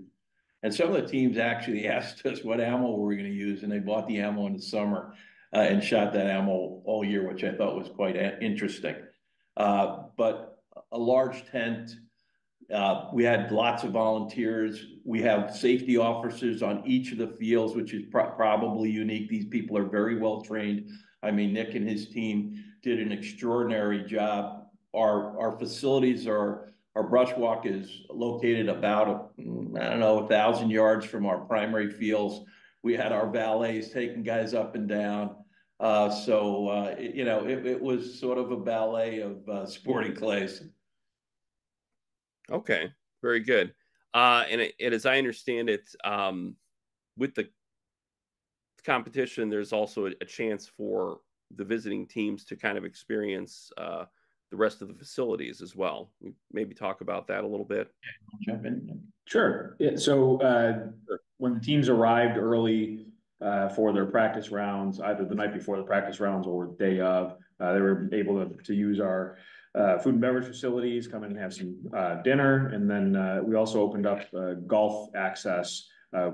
And 0.62 0.75
some 0.75 0.94
of 0.94 1.01
the 1.01 1.09
teams 1.09 1.38
actually 1.38 1.87
asked 1.96 2.25
us 2.27 2.44
what 2.44 2.61
ammo 2.61 2.96
were 2.96 3.16
to 3.16 3.23
use, 3.29 3.62
and 3.62 3.73
they 3.73 3.79
bought 3.79 4.07
the 4.07 4.18
ammo 4.18 4.46
in 4.46 4.55
the 4.55 4.62
summer 4.62 5.14
uh, 5.55 5.61
and 5.61 5.83
shot 5.83 6.12
that 6.12 6.27
ammo 6.27 6.83
all 6.85 7.05
year, 7.05 7.27
which 7.27 7.44
I 7.44 7.53
thought 7.53 7.77
was 7.77 7.88
quite 7.88 8.16
interesting. 8.16 8.96
Uh, 9.57 10.05
but 10.16 10.59
a 10.92 10.99
large 10.99 11.44
tent. 11.51 11.96
Uh, 12.73 13.09
we 13.12 13.25
had 13.25 13.51
lots 13.51 13.83
of 13.83 13.90
volunteers. 13.90 14.87
We 15.05 15.20
have 15.23 15.57
safety 15.57 15.96
officers 15.96 16.62
on 16.62 16.85
each 16.87 17.11
of 17.11 17.18
the 17.18 17.27
fields, 17.27 17.75
which 17.75 17.92
is 17.92 18.05
pro 18.12 18.31
probably 18.31 18.90
unique. 18.90 19.29
These 19.29 19.46
people 19.46 19.77
are 19.77 19.87
very 19.87 20.18
well 20.18 20.40
trained. 20.40 20.88
I 21.23 21.33
mean, 21.33 21.53
Nick 21.53 21.75
and 21.75 21.88
his 21.88 22.09
team 22.09 22.64
did 22.82 23.00
an 23.00 23.12
extraordinary 23.12 24.04
job. 24.04 24.66
Our 24.94 25.38
our 25.38 25.58
facilities 25.58 26.26
are 26.26 26.72
our 26.96 27.04
brush 27.04 27.36
walk 27.36 27.66
is 27.66 28.02
located 28.10 28.68
about 28.68 29.32
I 29.38 29.42
don't 29.42 30.00
know 30.00 30.20
a 30.20 30.28
thousand 30.28 30.70
yards 30.70 31.06
from 31.06 31.26
our 31.26 31.38
primary 31.38 31.90
fields. 31.90 32.44
We 32.82 32.94
had 32.94 33.12
our 33.12 33.28
valets 33.28 33.90
taking 33.90 34.22
guys 34.22 34.54
up 34.54 34.74
and 34.74 34.88
down. 34.88 35.36
Uh, 35.78 36.10
so 36.10 36.68
uh, 36.68 36.94
it, 36.98 37.14
you 37.14 37.24
know 37.24 37.46
it, 37.46 37.64
it, 37.64 37.80
was 37.80 38.18
sort 38.18 38.36
of 38.36 38.50
a 38.50 38.56
ballet 38.56 39.20
of 39.20 39.48
uh, 39.48 39.66
sporting 39.66 40.14
clays. 40.14 40.62
Okay, 42.50 42.92
very 43.22 43.40
good. 43.40 43.72
Uh, 44.12 44.44
and, 44.50 44.60
it, 44.60 44.74
and, 44.80 44.92
as 44.92 45.06
I 45.06 45.18
understand 45.18 45.70
it, 45.70 45.88
um, 46.02 46.56
with 47.16 47.34
the 47.34 47.48
competition, 48.84 49.48
there's 49.48 49.72
also 49.72 50.06
a, 50.06 50.12
a 50.20 50.24
chance 50.24 50.66
for 50.66 51.20
the 51.56 51.64
visiting 51.64 52.06
teams 52.06 52.44
to 52.44 52.56
kind 52.56 52.78
of 52.78 52.84
experience 52.84 53.70
uh, 53.78 54.04
the 54.50 54.56
rest 54.56 54.82
of 54.82 54.88
the 54.88 54.94
facilities 54.94 55.62
as 55.62 55.76
well. 55.76 56.10
Maybe 56.52 56.74
talk 56.74 57.00
about 57.00 57.26
that 57.28 57.44
a 57.44 57.46
little 57.46 57.64
bit. 57.64 57.92
Sure. 59.26 59.76
Yeah, 59.78 59.96
so 59.96 60.40
uh, 60.40 60.88
when 61.38 61.54
the 61.54 61.60
teams 61.60 61.88
arrived 61.88 62.36
early 62.36 63.06
uh, 63.40 63.68
for 63.70 63.92
their 63.92 64.06
practice 64.06 64.50
rounds, 64.50 65.00
either 65.00 65.24
the 65.24 65.34
night 65.34 65.54
before 65.54 65.76
the 65.76 65.84
practice 65.84 66.20
rounds 66.20 66.46
or 66.46 66.66
the 66.66 66.84
day 66.84 67.00
of, 67.00 67.36
uh, 67.60 67.72
they 67.72 67.80
were 67.80 68.08
able 68.12 68.44
to, 68.44 68.54
to 68.64 68.74
use 68.74 69.00
our 69.00 69.36
uh, 69.76 69.98
food 69.98 70.14
and 70.14 70.20
beverage 70.20 70.46
facilities, 70.46 71.06
come 71.06 71.22
in 71.22 71.30
and 71.30 71.38
have 71.38 71.54
some 71.54 71.76
uh, 71.96 72.16
dinner, 72.22 72.68
and 72.68 72.90
then 72.90 73.44
we 73.46 73.54
also 73.54 73.80
opened 73.80 74.06
up 74.06 74.22
golf 74.66 75.10
access. 75.14 75.86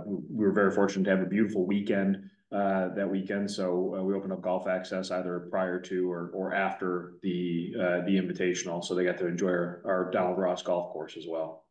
we 0.07 0.47
were 0.47 0.53
very 0.53 0.71
fortunate 0.71 1.05
to 1.05 1.11
have 1.11 1.21
a 1.21 1.29
beautiful 1.29 1.67
weekend 1.67 2.31
uh, 2.53 2.89
that 2.95 3.11
weekend. 3.11 3.51
So 3.51 3.97
uh, 3.97 4.03
we 4.03 4.15
opened 4.15 4.33
up 4.33 4.41
golf 4.41 4.69
access 4.69 5.11
either 5.11 5.49
prior 5.51 5.81
to 5.81 6.11
or, 6.11 6.31
or 6.33 6.55
after 6.55 7.15
the 7.23 7.75
uh, 7.79 8.05
the 8.05 8.17
invitational, 8.17 8.85
so 8.85 8.95
they 8.95 9.05
got 9.05 9.19
to 9.19 9.27
enjoy 9.27 9.49
our, 9.49 9.83
our 9.85 10.11
Donald 10.11 10.39
Ross 10.39 10.63
golf 10.63 10.93
course 10.93 11.17
as 11.17 11.27
well. 11.29 11.65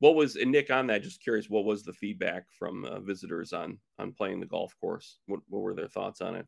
What 0.00 0.14
was 0.14 0.36
and 0.36 0.50
Nick 0.50 0.70
on 0.70 0.88
that? 0.88 1.02
Just 1.02 1.22
curious, 1.22 1.48
what 1.48 1.64
was 1.64 1.84
the 1.84 1.92
feedback 1.92 2.44
from 2.58 2.84
uh, 2.84 3.00
visitors 3.00 3.52
on 3.52 3.78
on 3.98 4.12
playing 4.12 4.40
the 4.40 4.46
golf 4.46 4.74
course? 4.80 5.18
What 5.26 5.40
what 5.48 5.62
were 5.62 5.74
their 5.74 5.88
thoughts 5.88 6.20
on 6.20 6.36
it? 6.36 6.46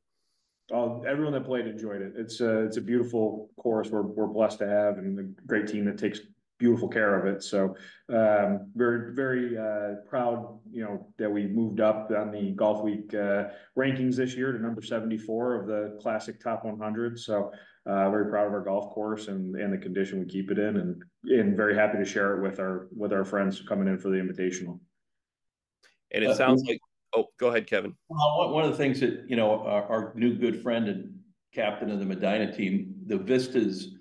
Oh, 0.70 1.02
everyone 1.06 1.32
that 1.32 1.46
played 1.46 1.66
enjoyed 1.66 2.02
it. 2.02 2.12
It's 2.16 2.40
a 2.40 2.66
it's 2.66 2.76
a 2.76 2.82
beautiful 2.82 3.50
course. 3.58 3.88
We're 3.88 4.02
we're 4.02 4.26
blessed 4.26 4.58
to 4.58 4.68
have 4.68 4.98
and 4.98 5.18
a 5.18 5.22
great 5.46 5.66
team 5.66 5.84
that 5.86 5.98
takes 5.98 6.20
beautiful 6.58 6.88
care 6.88 7.18
of 7.18 7.26
it. 7.26 7.42
So 7.42 7.76
um, 8.12 8.70
very, 8.74 9.14
very 9.14 9.56
uh, 9.56 10.00
proud, 10.08 10.58
you 10.70 10.82
know, 10.82 11.06
that 11.18 11.30
we 11.30 11.46
moved 11.46 11.80
up 11.80 12.10
on 12.10 12.32
the 12.32 12.50
Golf 12.52 12.82
Week 12.82 13.14
uh, 13.14 13.44
rankings 13.76 14.16
this 14.16 14.34
year 14.34 14.52
to 14.52 14.58
number 14.58 14.82
74 14.82 15.54
of 15.54 15.66
the 15.66 15.98
classic 16.02 16.42
top 16.42 16.64
100. 16.64 17.18
So 17.18 17.52
uh, 17.86 18.10
very 18.10 18.28
proud 18.28 18.48
of 18.48 18.52
our 18.52 18.60
golf 18.60 18.92
course 18.92 19.28
and, 19.28 19.54
and 19.56 19.72
the 19.72 19.78
condition 19.78 20.18
we 20.18 20.26
keep 20.26 20.50
it 20.50 20.58
in 20.58 20.76
and, 20.76 21.02
and 21.24 21.56
very 21.56 21.74
happy 21.74 21.98
to 21.98 22.04
share 22.04 22.36
it 22.36 22.42
with 22.42 22.58
our, 22.58 22.88
with 22.94 23.12
our 23.12 23.24
friends 23.24 23.62
coming 23.66 23.88
in 23.88 23.98
for 23.98 24.10
the 24.10 24.16
invitational. 24.16 24.80
And 26.10 26.24
it 26.24 26.36
sounds 26.36 26.64
like, 26.66 26.80
oh, 27.14 27.26
go 27.38 27.48
ahead, 27.48 27.66
Kevin. 27.66 27.94
Well, 28.08 28.52
one 28.52 28.64
of 28.64 28.70
the 28.70 28.76
things 28.76 29.00
that, 29.00 29.24
you 29.28 29.36
know, 29.36 29.62
our, 29.62 29.84
our 29.84 30.12
new 30.16 30.34
good 30.34 30.62
friend 30.62 30.88
and 30.88 31.14
captain 31.54 31.90
of 31.90 31.98
the 31.98 32.04
Medinah 32.04 32.56
team, 32.56 32.94
the 33.06 33.18
vistas 33.18 33.94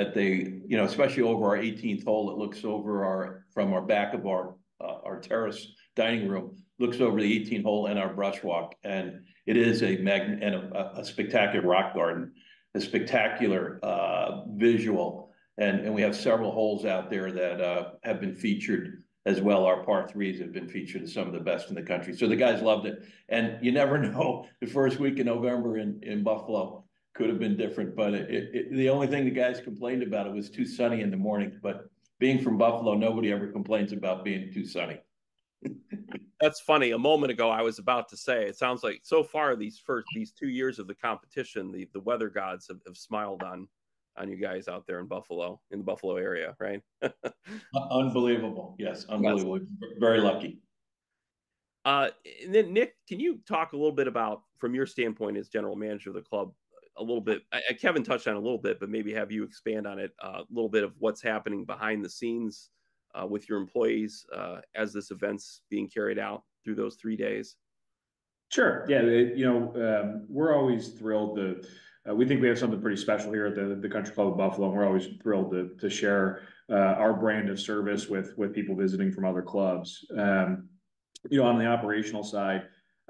that 0.00 0.14
they, 0.14 0.60
you 0.66 0.78
know, 0.78 0.84
especially 0.84 1.22
over 1.22 1.44
our 1.44 1.58
18th 1.58 2.04
hole, 2.04 2.30
it 2.30 2.38
looks 2.38 2.64
over 2.64 3.04
our, 3.04 3.44
from 3.52 3.74
our 3.74 3.82
back 3.82 4.14
of 4.14 4.26
our, 4.26 4.54
uh, 4.80 4.96
our 5.04 5.20
terrace 5.20 5.74
dining 5.94 6.26
room, 6.26 6.56
looks 6.78 7.00
over 7.00 7.20
the 7.20 7.32
18 7.42 7.62
hole 7.62 7.86
and 7.86 7.98
our 7.98 8.14
brush 8.14 8.42
walk. 8.42 8.74
And 8.82 9.20
it 9.46 9.58
is 9.58 9.82
a 9.82 9.98
mag 9.98 10.22
and 10.22 10.54
a, 10.54 10.92
a 10.96 11.04
spectacular 11.04 11.66
rock 11.66 11.94
garden, 11.94 12.32
a 12.74 12.80
spectacular 12.80 13.78
uh, 13.82 14.46
visual. 14.54 15.32
And, 15.58 15.80
and 15.80 15.94
we 15.94 16.00
have 16.00 16.16
several 16.16 16.50
holes 16.50 16.86
out 16.86 17.10
there 17.10 17.30
that 17.30 17.60
uh, 17.60 17.90
have 18.02 18.22
been 18.22 18.34
featured 18.34 19.04
as 19.26 19.42
well. 19.42 19.66
Our 19.66 19.84
par 19.84 20.08
threes 20.08 20.40
have 20.40 20.52
been 20.52 20.68
featured 20.68 21.02
as 21.02 21.12
some 21.12 21.26
of 21.26 21.34
the 21.34 21.40
best 21.40 21.68
in 21.68 21.74
the 21.74 21.82
country. 21.82 22.16
So 22.16 22.26
the 22.26 22.36
guys 22.36 22.62
loved 22.62 22.86
it. 22.86 23.02
And 23.28 23.58
you 23.62 23.70
never 23.70 23.98
know 24.14 24.46
the 24.62 24.66
first 24.66 24.98
week 24.98 25.18
in 25.18 25.26
November 25.26 25.76
in, 25.76 26.00
in 26.02 26.22
Buffalo, 26.22 26.84
could 27.20 27.28
have 27.28 27.38
been 27.38 27.54
different, 27.54 27.94
but 27.94 28.14
it, 28.14 28.30
it, 28.30 28.72
the 28.72 28.88
only 28.88 29.06
thing 29.06 29.26
the 29.26 29.30
guys 29.30 29.60
complained 29.60 30.02
about, 30.02 30.26
it 30.26 30.32
was 30.32 30.48
too 30.48 30.64
sunny 30.64 31.02
in 31.02 31.10
the 31.10 31.18
morning, 31.18 31.52
but 31.62 31.90
being 32.18 32.42
from 32.42 32.56
Buffalo, 32.56 32.94
nobody 32.94 33.30
ever 33.30 33.46
complains 33.48 33.92
about 33.92 34.24
being 34.24 34.50
too 34.50 34.64
sunny. 34.64 34.98
That's 36.40 36.60
funny. 36.60 36.92
A 36.92 36.98
moment 36.98 37.30
ago, 37.30 37.50
I 37.50 37.60
was 37.60 37.78
about 37.78 38.08
to 38.08 38.16
say, 38.16 38.46
it 38.46 38.56
sounds 38.56 38.82
like 38.82 39.02
so 39.02 39.22
far 39.22 39.54
these 39.54 39.78
first 39.78 40.06
these 40.14 40.32
two 40.32 40.48
years 40.48 40.78
of 40.78 40.86
the 40.86 40.94
competition, 40.94 41.70
the 41.70 41.86
the 41.92 42.00
weather 42.00 42.30
gods 42.30 42.66
have, 42.68 42.80
have 42.86 42.96
smiled 42.96 43.42
on 43.42 43.68
on 44.16 44.30
you 44.30 44.36
guys 44.36 44.66
out 44.66 44.86
there 44.86 44.98
in 45.00 45.06
Buffalo, 45.06 45.60
in 45.70 45.78
the 45.78 45.84
Buffalo 45.84 46.16
area, 46.16 46.56
right? 46.58 46.80
unbelievable. 47.90 48.76
Yes, 48.78 49.04
unbelievable. 49.10 49.60
Very 49.98 50.22
lucky. 50.22 50.62
Uh, 51.84 52.08
and 52.42 52.54
then 52.54 52.72
Nick, 52.72 52.94
can 53.06 53.20
you 53.20 53.40
talk 53.46 53.74
a 53.74 53.76
little 53.76 53.92
bit 53.92 54.08
about, 54.08 54.42
from 54.58 54.74
your 54.74 54.86
standpoint 54.86 55.36
as 55.36 55.48
general 55.48 55.76
manager 55.76 56.10
of 56.10 56.14
the 56.14 56.22
club, 56.22 56.52
a 56.96 57.02
little 57.02 57.20
bit? 57.20 57.42
I, 57.52 57.60
Kevin 57.80 58.02
touched 58.02 58.28
on 58.28 58.36
a 58.36 58.40
little 58.40 58.58
bit, 58.58 58.80
but 58.80 58.90
maybe 58.90 59.12
have 59.14 59.30
you 59.30 59.44
expand 59.44 59.86
on 59.86 59.98
it 59.98 60.12
uh, 60.22 60.40
a 60.40 60.46
little 60.50 60.68
bit 60.68 60.84
of 60.84 60.92
what's 60.98 61.22
happening 61.22 61.64
behind 61.64 62.04
the 62.04 62.10
scenes 62.10 62.70
uh, 63.14 63.26
with 63.26 63.48
your 63.48 63.58
employees 63.58 64.24
uh, 64.34 64.60
as 64.74 64.92
this 64.92 65.10
event's 65.10 65.62
being 65.70 65.88
carried 65.88 66.18
out 66.18 66.42
through 66.64 66.74
those 66.74 66.96
three 66.96 67.16
days? 67.16 67.56
Sure. 68.50 68.84
Yeah. 68.88 69.00
It, 69.02 69.36
you 69.36 69.46
know, 69.46 69.72
um, 69.76 70.26
we're 70.28 70.54
always 70.54 70.88
thrilled 70.88 71.36
to. 71.36 71.62
Uh, 72.08 72.14
we 72.14 72.24
think 72.24 72.40
we 72.40 72.48
have 72.48 72.58
something 72.58 72.80
pretty 72.80 72.96
special 72.96 73.30
here 73.32 73.46
at 73.46 73.54
the, 73.54 73.78
the 73.80 73.88
Country 73.88 74.14
Club 74.14 74.28
of 74.28 74.36
Buffalo, 74.36 74.68
and 74.68 74.76
we're 74.76 74.86
always 74.86 75.06
thrilled 75.22 75.50
to, 75.52 75.70
to 75.78 75.90
share 75.90 76.42
uh, 76.70 76.74
our 76.74 77.12
brand 77.12 77.50
of 77.50 77.60
service 77.60 78.08
with 78.08 78.36
with 78.38 78.54
people 78.54 78.74
visiting 78.74 79.12
from 79.12 79.26
other 79.26 79.42
clubs. 79.42 80.04
Um, 80.16 80.68
you 81.28 81.38
know, 81.38 81.46
on 81.46 81.58
the 81.58 81.66
operational 81.66 82.24
side, 82.24 82.62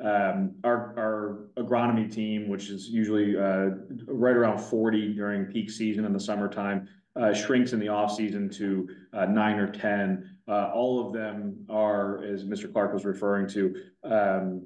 um, 0.02 0.54
our, 0.64 0.94
our 0.98 1.62
agronomy 1.62 2.12
team, 2.12 2.48
which 2.48 2.70
is 2.70 2.88
usually 2.88 3.36
uh, 3.36 3.70
right 4.06 4.36
around 4.36 4.58
40 4.58 5.14
during 5.14 5.46
peak 5.46 5.70
season 5.70 6.04
in 6.04 6.12
the 6.12 6.20
summertime, 6.20 6.88
uh, 7.16 7.34
shrinks 7.34 7.72
in 7.72 7.80
the 7.80 7.88
off 7.88 8.14
season 8.14 8.48
to 8.50 8.88
uh, 9.12 9.26
nine 9.26 9.58
or 9.58 9.70
10. 9.70 10.38
Uh, 10.48 10.70
all 10.74 11.06
of 11.06 11.12
them 11.12 11.64
are, 11.68 12.22
as 12.24 12.44
Mr. 12.44 12.72
Clarke 12.72 12.94
was 12.94 13.04
referring 13.04 13.48
to, 13.48 13.74
um, 14.04 14.62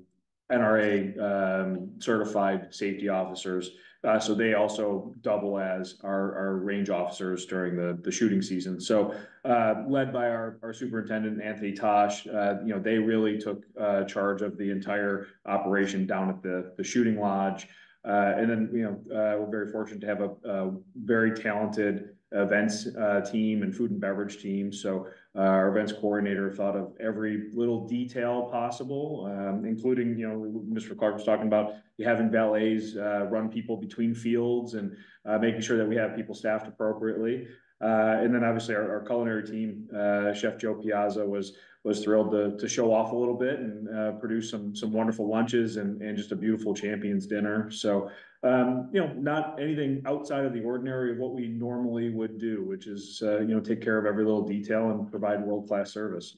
NRA 0.53 1.19
um, 1.19 1.91
certified 1.99 2.75
safety 2.75 3.09
officers. 3.09 3.71
Uh, 4.05 4.21
so 4.21 4.35
they 4.35 4.53
also 4.55 5.15
double 5.23 5.59
as 5.59 5.97
our, 6.03 6.37
our 6.37 6.57
range 6.57 6.91
officers 6.91 7.47
during 7.47 7.75
the, 7.75 7.99
the 8.03 8.11
shooting 8.11 8.43
season. 8.43 8.79
So 8.81 9.15
uh, 9.45 9.77
led 9.89 10.13
by 10.13 10.29
our, 10.29 10.59
our 10.63 10.75
superintendent, 10.75 11.43
Anthony 11.43 11.73
Tosh, 11.73 12.27
uh, 12.27 12.57
you 12.63 12.75
know, 12.75 12.81
they 12.81 12.99
really 12.99 13.39
took 13.39 13.65
uh, 13.81 14.05
charge 14.05 14.43
of 14.43 14.59
the 14.59 14.71
entire 14.71 15.29
operation 15.47 16.07
down 16.07 16.29
at 16.29 16.43
the, 16.43 16.75
the 16.77 16.85
shooting 16.85 17.19
lodge. 17.19 17.67
Uh, 18.07 18.35
and 18.37 18.51
then, 18.51 18.69
you 18.73 18.83
know, 18.83 19.17
uh, 19.17 19.41
we're 19.41 19.51
very 19.51 19.73
fortunate 19.73 20.01
to 20.01 20.07
have 20.07 20.21
a, 20.21 20.31
a 20.45 20.73
very 20.97 21.35
talented 21.35 22.11
events 22.35 22.85
team 23.31 23.63
and 23.63 23.75
food 23.75 23.91
and 23.91 24.01
beverage 24.01 24.43
team. 24.43 24.73
So 24.73 25.07
uh, 25.37 25.41
our 25.41 25.69
events 25.69 25.93
coordinator 25.93 26.51
thought 26.53 26.77
of 26.77 26.93
every 27.01 27.51
little 27.53 27.89
detail 27.89 28.43
possible, 28.53 29.27
um, 29.27 29.65
including, 29.65 30.17
you 30.17 30.29
know, 30.29 30.65
Mr. 30.73 30.97
Clarke 30.97 31.15
was 31.15 31.25
talking 31.25 31.49
about 31.49 31.75
having 32.05 32.31
valets 32.31 32.97
uh, 32.97 33.27
run 33.27 33.49
people 33.49 33.77
between 33.77 34.15
fields 34.15 34.75
and 34.75 34.97
uh, 35.25 35.39
making 35.39 35.61
sure 35.61 35.77
that 35.77 35.89
we 35.89 35.97
have 35.97 36.15
people 36.15 36.35
staffed 36.35 36.69
appropriately. 36.69 37.49
Uh, 37.81 38.19
and 38.21 38.35
then 38.35 38.45
obviously 38.45 38.75
our, 38.75 38.89
our 38.89 39.05
culinary 39.05 39.45
team, 39.47 39.89
uh, 39.95 40.33
Chef 40.33 40.59
Joe 40.59 40.75
Piazza 40.75 41.25
was 41.27 41.53
was 41.83 42.03
thrilled 42.03 42.31
to, 42.31 42.57
to 42.57 42.67
show 42.67 42.95
off 42.95 43.13
a 43.13 43.17
little 43.17 43.37
bit 43.37 43.59
and 43.59 43.89
uh, 43.95 44.13
produce 44.13 44.51
some 44.51 44.75
some 44.75 44.93
wonderful 44.93 45.29
lunches 45.29 45.77
and, 45.77 46.01
and 46.01 46.17
just 46.17 46.33
a 46.33 46.37
beautiful 46.37 46.75
champions 46.75 47.27
dinner. 47.27 47.71
So 47.71 48.11
um, 48.45 48.91
you 48.93 49.01
know, 49.01 49.11
not 49.15 49.59
anything 49.59 50.03
outside 50.05 50.45
of 50.45 50.53
the 50.53 50.61
ordinary 50.61 51.13
of 51.13 51.17
what 51.17 51.35
we 51.35 51.49
normally 51.49 52.11
would 52.11 52.39
do, 52.39 52.63
which 52.63 52.87
is, 52.87 53.23
uh, 53.25 53.41
you 53.41 53.55
know, 53.55 53.61
take 53.61 53.81
care 53.81 53.97
of 53.97 54.05
every 54.05 54.23
little 54.23 54.47
detail 54.47 54.91
and 54.91 55.11
provide 55.11 55.43
world-class 55.43 55.91
service. 55.91 56.37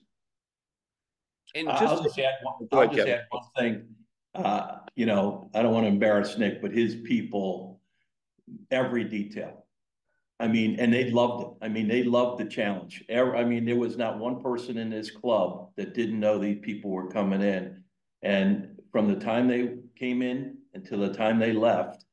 And 1.56 1.66
just 1.66 1.82
I'll 1.82 2.02
just 2.02 2.18
add 2.20 2.34
one, 2.42 2.68
I'll 2.70 2.94
just 2.94 3.08
add 3.08 3.24
one 3.30 3.42
thing. 3.58 3.88
Uh, 4.36 4.78
you 4.94 5.06
know, 5.06 5.50
I 5.52 5.62
don't 5.62 5.72
want 5.72 5.84
to 5.84 5.88
embarrass 5.88 6.38
Nick, 6.38 6.62
but 6.62 6.70
his 6.70 6.94
people, 6.94 7.80
every 8.70 9.02
detail. 9.02 9.65
I 10.38 10.48
mean, 10.48 10.78
and 10.78 10.92
they 10.92 11.10
loved 11.10 11.42
it. 11.44 11.48
I 11.62 11.68
mean, 11.68 11.88
they 11.88 12.02
loved 12.02 12.40
the 12.40 12.44
challenge. 12.44 13.02
I 13.10 13.44
mean, 13.44 13.64
there 13.64 13.76
was 13.76 13.96
not 13.96 14.18
one 14.18 14.42
person 14.42 14.76
in 14.76 14.90
this 14.90 15.10
club 15.10 15.70
that 15.76 15.94
didn't 15.94 16.20
know 16.20 16.38
these 16.38 16.58
people 16.60 16.90
were 16.90 17.08
coming 17.08 17.40
in. 17.40 17.82
And 18.22 18.78
from 18.92 19.08
the 19.08 19.18
time 19.18 19.48
they 19.48 19.76
came 19.98 20.20
in 20.20 20.58
until 20.74 21.00
the 21.00 21.12
time 21.12 21.38
they 21.38 21.52
left, 21.52 22.04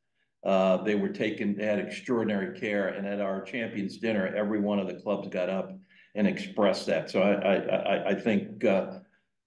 uh, 0.45 0.77
they 0.83 0.95
were 0.95 1.09
taken, 1.09 1.55
they 1.55 1.65
had 1.65 1.79
extraordinary 1.79 2.57
care. 2.57 2.89
And 2.89 3.05
at 3.05 3.19
our 3.19 3.41
champions 3.41 3.97
dinner, 3.97 4.33
every 4.33 4.59
one 4.59 4.79
of 4.79 4.88
the 4.88 4.95
clubs 4.95 5.27
got 5.27 5.49
up 5.49 5.71
and 6.15 6.27
expressed 6.27 6.86
that. 6.86 7.09
So 7.09 7.21
I, 7.21 7.55
I, 7.55 8.09
I, 8.12 8.15
think 8.15 8.63
uh, 8.63 8.99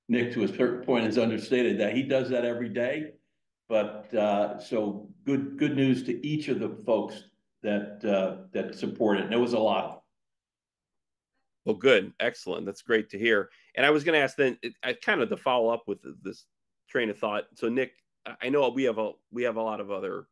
Nick, 0.08 0.32
to 0.32 0.44
a 0.44 0.48
certain 0.48 0.84
point, 0.84 1.04
has 1.04 1.16
understated 1.16 1.78
that 1.80 1.94
he 1.94 2.02
does 2.02 2.28
that 2.30 2.44
every 2.44 2.68
day. 2.68 3.12
But 3.68 4.12
uh, 4.14 4.58
so 4.58 5.08
good, 5.24 5.58
good 5.58 5.76
news 5.76 6.02
to 6.04 6.26
each 6.26 6.48
of 6.48 6.60
the 6.60 6.76
folks 6.84 7.24
that 7.66 8.04
uh, 8.04 8.36
that 8.52 8.74
support 8.74 9.18
it. 9.18 9.24
And 9.24 9.34
it 9.34 9.38
was 9.38 9.52
a 9.52 9.58
lot. 9.58 10.02
Well, 11.64 11.74
good, 11.74 12.12
excellent. 12.20 12.64
That's 12.64 12.82
great 12.82 13.10
to 13.10 13.18
hear. 13.18 13.50
And 13.74 13.84
I 13.84 13.90
was 13.90 14.04
going 14.04 14.14
to 14.14 14.22
ask 14.22 14.36
then, 14.36 14.56
I 14.84 14.92
kind 14.92 15.20
of 15.20 15.28
to 15.30 15.36
follow 15.36 15.68
up 15.68 15.82
with 15.88 15.98
this 16.22 16.44
train 16.88 17.10
of 17.10 17.18
thought. 17.18 17.44
So, 17.54 17.68
Nick, 17.68 17.92
I 18.40 18.48
know 18.48 18.68
we 18.68 18.84
have 18.84 18.98
a 18.98 19.12
we 19.32 19.42
have 19.42 19.56
a 19.56 19.62
lot 19.62 19.80
of 19.80 19.90
other 19.90 20.28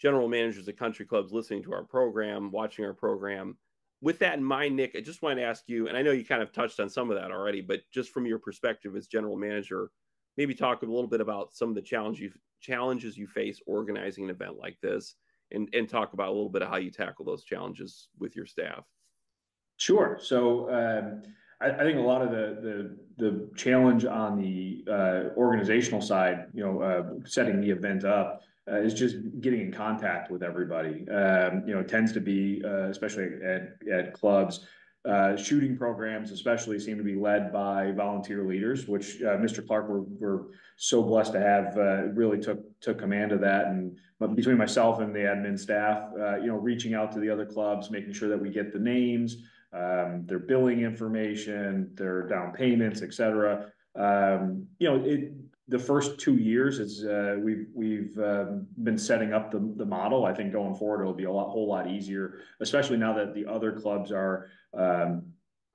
general 0.00 0.28
managers 0.28 0.66
at 0.66 0.76
country 0.76 1.04
clubs 1.04 1.32
listening 1.32 1.62
to 1.64 1.72
our 1.72 1.84
program, 1.84 2.50
watching 2.50 2.84
our 2.84 2.94
program. 2.94 3.56
With 4.02 4.18
that 4.20 4.38
in 4.38 4.44
mind, 4.44 4.76
Nick, 4.76 4.96
I 4.96 5.00
just 5.00 5.22
wanted 5.22 5.42
to 5.42 5.46
ask 5.46 5.64
you, 5.66 5.86
and 5.86 5.96
I 5.96 6.02
know 6.02 6.10
you 6.12 6.24
kind 6.24 6.42
of 6.42 6.52
touched 6.52 6.80
on 6.80 6.88
some 6.88 7.10
of 7.10 7.16
that 7.16 7.30
already, 7.30 7.60
but 7.60 7.80
just 7.92 8.10
from 8.10 8.26
your 8.26 8.38
perspective 8.38 8.96
as 8.96 9.06
general 9.06 9.36
manager, 9.36 9.90
maybe 10.36 10.54
talk 10.54 10.82
a 10.82 10.86
little 10.86 11.06
bit 11.06 11.20
about 11.20 11.54
some 11.54 11.68
of 11.68 11.74
the 11.74 11.82
challenges 11.82 12.20
you 12.22 12.32
challenges 12.60 13.16
you 13.16 13.26
face 13.26 13.60
organizing 13.66 14.24
an 14.24 14.30
event 14.30 14.56
like 14.58 14.78
this, 14.80 15.14
and 15.52 15.68
and 15.72 15.88
talk 15.88 16.12
about 16.12 16.28
a 16.28 16.32
little 16.32 16.48
bit 16.48 16.62
of 16.62 16.68
how 16.68 16.76
you 16.76 16.90
tackle 16.90 17.24
those 17.24 17.44
challenges 17.44 18.08
with 18.18 18.36
your 18.36 18.46
staff. 18.46 18.84
Sure. 19.76 20.18
So. 20.20 20.70
Um, 20.70 21.22
I, 21.60 21.70
I 21.70 21.78
think 21.78 21.98
a 21.98 22.02
lot 22.02 22.22
of 22.22 22.30
the 22.30 22.96
the 23.18 23.24
the 23.24 23.50
challenge 23.54 24.04
on 24.04 24.38
the 24.40 24.84
uh, 24.90 25.36
organizational 25.36 26.00
side, 26.00 26.46
you 26.54 26.64
know, 26.64 26.80
uh, 26.80 27.26
setting 27.26 27.60
the 27.60 27.70
event 27.70 28.04
up. 28.04 28.42
Uh, 28.70 28.76
is 28.76 28.94
just 28.94 29.16
getting 29.40 29.62
in 29.62 29.72
contact 29.72 30.30
with 30.30 30.44
everybody. 30.44 31.08
Um, 31.08 31.64
you 31.66 31.74
know, 31.74 31.82
tends 31.82 32.12
to 32.12 32.20
be, 32.20 32.62
uh, 32.64 32.88
especially 32.88 33.24
at, 33.42 33.74
at 33.90 34.12
clubs, 34.12 34.64
uh, 35.08 35.34
shooting 35.36 35.76
programs 35.76 36.30
especially 36.30 36.78
seem 36.78 36.98
to 36.98 37.04
be 37.04 37.14
led 37.14 37.52
by 37.52 37.90
volunteer 37.92 38.44
leaders, 38.44 38.86
which 38.86 39.22
uh, 39.22 39.36
Mr. 39.38 39.66
Clarke 39.66 39.88
we're, 39.88 40.00
we're 40.00 40.42
so 40.76 41.02
blessed 41.02 41.32
to 41.32 41.40
have 41.40 41.76
uh, 41.78 42.04
really 42.12 42.38
took 42.38 42.60
took 42.80 42.98
command 42.98 43.32
of 43.32 43.40
that. 43.40 43.68
And 43.68 43.96
between 44.34 44.58
myself 44.58 45.00
and 45.00 45.14
the 45.14 45.20
admin 45.20 45.58
staff, 45.58 46.10
uh, 46.18 46.36
you 46.36 46.48
know, 46.48 46.56
reaching 46.56 46.94
out 46.94 47.12
to 47.12 47.20
the 47.20 47.30
other 47.30 47.46
clubs, 47.46 47.90
making 47.90 48.12
sure 48.12 48.28
that 48.28 48.40
we 48.40 48.50
get 48.50 48.72
the 48.72 48.78
names, 48.78 49.38
um, 49.72 50.24
their 50.26 50.38
billing 50.38 50.82
information, 50.82 51.90
their 51.94 52.26
down 52.26 52.52
payments, 52.52 53.00
et 53.02 53.14
cetera. 53.14 53.66
Um, 53.96 54.66
you 54.78 54.88
know, 54.88 55.02
it, 55.04 55.32
the 55.70 55.78
first 55.78 56.18
two 56.18 56.36
years 56.36 56.80
is 56.80 57.04
uh, 57.04 57.36
we've 57.40 57.66
we've 57.72 58.18
um, 58.18 58.66
been 58.82 58.98
setting 58.98 59.32
up 59.32 59.52
the 59.52 59.72
the 59.76 59.84
model. 59.84 60.26
I 60.26 60.34
think 60.34 60.52
going 60.52 60.74
forward 60.74 61.02
it'll 61.02 61.14
be 61.14 61.24
a 61.24 61.32
lot, 61.32 61.50
whole 61.50 61.68
lot 61.68 61.88
easier, 61.88 62.40
especially 62.60 62.96
now 62.96 63.12
that 63.14 63.34
the 63.34 63.46
other 63.46 63.72
clubs 63.72 64.10
are 64.10 64.48
um, 64.76 65.22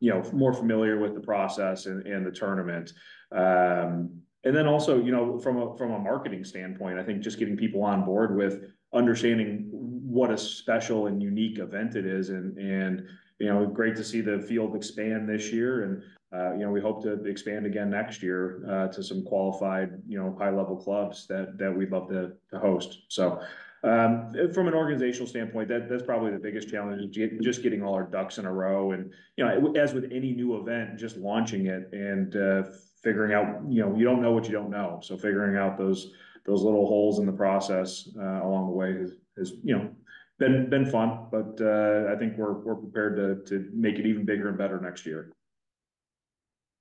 you 0.01 0.12
know 0.12 0.21
more 0.34 0.53
familiar 0.53 0.99
with 0.99 1.15
the 1.15 1.21
process 1.21 1.86
and, 1.86 2.05
and 2.05 2.25
the 2.25 2.31
tournament. 2.31 2.91
Um, 3.31 4.21
and 4.43 4.55
then 4.55 4.67
also, 4.67 5.01
you 5.01 5.12
know, 5.12 5.39
from 5.39 5.58
a 5.62 5.77
from 5.77 5.91
a 5.93 5.99
marketing 5.99 6.43
standpoint, 6.43 6.99
I 6.99 7.03
think 7.03 7.21
just 7.21 7.39
getting 7.39 7.55
people 7.55 7.81
on 7.81 8.03
board 8.03 8.36
with 8.36 8.63
understanding 8.93 9.69
what 9.71 10.29
a 10.29 10.38
special 10.38 11.08
and 11.08 11.23
unique 11.23 11.58
event 11.58 11.95
it 11.95 12.05
is, 12.05 12.29
and 12.29 12.58
and 12.58 13.08
you 13.39 13.47
know, 13.47 13.65
great 13.65 13.95
to 13.95 14.03
see 14.03 14.21
the 14.21 14.39
field 14.39 14.75
expand 14.75 15.27
this 15.27 15.51
year. 15.51 15.84
And, 15.84 16.03
uh, 16.33 16.53
you 16.53 16.59
know, 16.59 16.71
we 16.71 16.81
hope 16.81 17.03
to 17.03 17.23
expand 17.25 17.65
again 17.65 17.89
next 17.89 18.21
year 18.21 18.63
uh, 18.69 18.88
to 18.88 19.03
some 19.03 19.23
qualified, 19.23 20.01
you 20.07 20.17
know, 20.17 20.35
high 20.38 20.49
level 20.49 20.75
clubs 20.75 21.27
that, 21.27 21.57
that 21.57 21.75
we'd 21.75 21.91
love 21.91 22.09
to, 22.09 22.31
to 22.51 22.59
host. 22.59 23.03
So, 23.09 23.41
um, 23.83 24.33
from 24.51 24.67
an 24.67 24.73
organizational 24.73 25.27
standpoint, 25.27 25.69
that 25.69 25.88
that's 25.88 26.01
probably 26.01 26.31
the 26.31 26.39
biggest 26.39 26.69
challenge 26.69 27.15
is 27.15 27.31
just 27.41 27.61
getting 27.61 27.83
all 27.83 27.93
our 27.93 28.03
ducks 28.03 28.39
in 28.39 28.45
a 28.45 28.51
row. 28.51 28.93
And, 28.93 29.13
you 29.38 29.45
know, 29.45 29.73
as 29.75 29.93
with 29.93 30.05
any 30.05 30.33
new 30.33 30.57
event, 30.57 30.97
just 30.97 31.17
launching 31.17 31.67
it 31.67 31.89
and 31.93 32.35
uh, 32.35 32.63
figuring 33.03 33.33
out, 33.33 33.61
you 33.69 33.83
know, 33.83 33.95
you 33.95 34.03
don't 34.03 34.23
know 34.23 34.31
what 34.31 34.45
you 34.45 34.53
don't 34.53 34.71
know. 34.71 34.99
So 35.03 35.15
figuring 35.15 35.55
out 35.55 35.77
those, 35.77 36.13
those 36.47 36.63
little 36.63 36.88
holes 36.88 37.19
in 37.19 37.27
the 37.27 37.31
process 37.31 38.09
uh, 38.17 38.41
along 38.43 38.65
the 38.65 38.73
way 38.73 38.89
is, 38.89 39.11
is, 39.38 39.53
you 39.63 39.77
know, 39.77 39.91
been 40.38 40.69
been 40.69 40.85
fun, 40.85 41.27
but 41.31 41.59
uh, 41.61 42.11
I 42.11 42.17
think 42.17 42.38
we're 42.38 42.53
we're 42.53 42.75
prepared 42.75 43.15
to 43.15 43.49
to 43.49 43.69
make 43.73 43.95
it 43.95 44.05
even 44.05 44.25
bigger 44.25 44.49
and 44.49 44.57
better 44.57 44.81
next 44.81 45.05
year. 45.05 45.31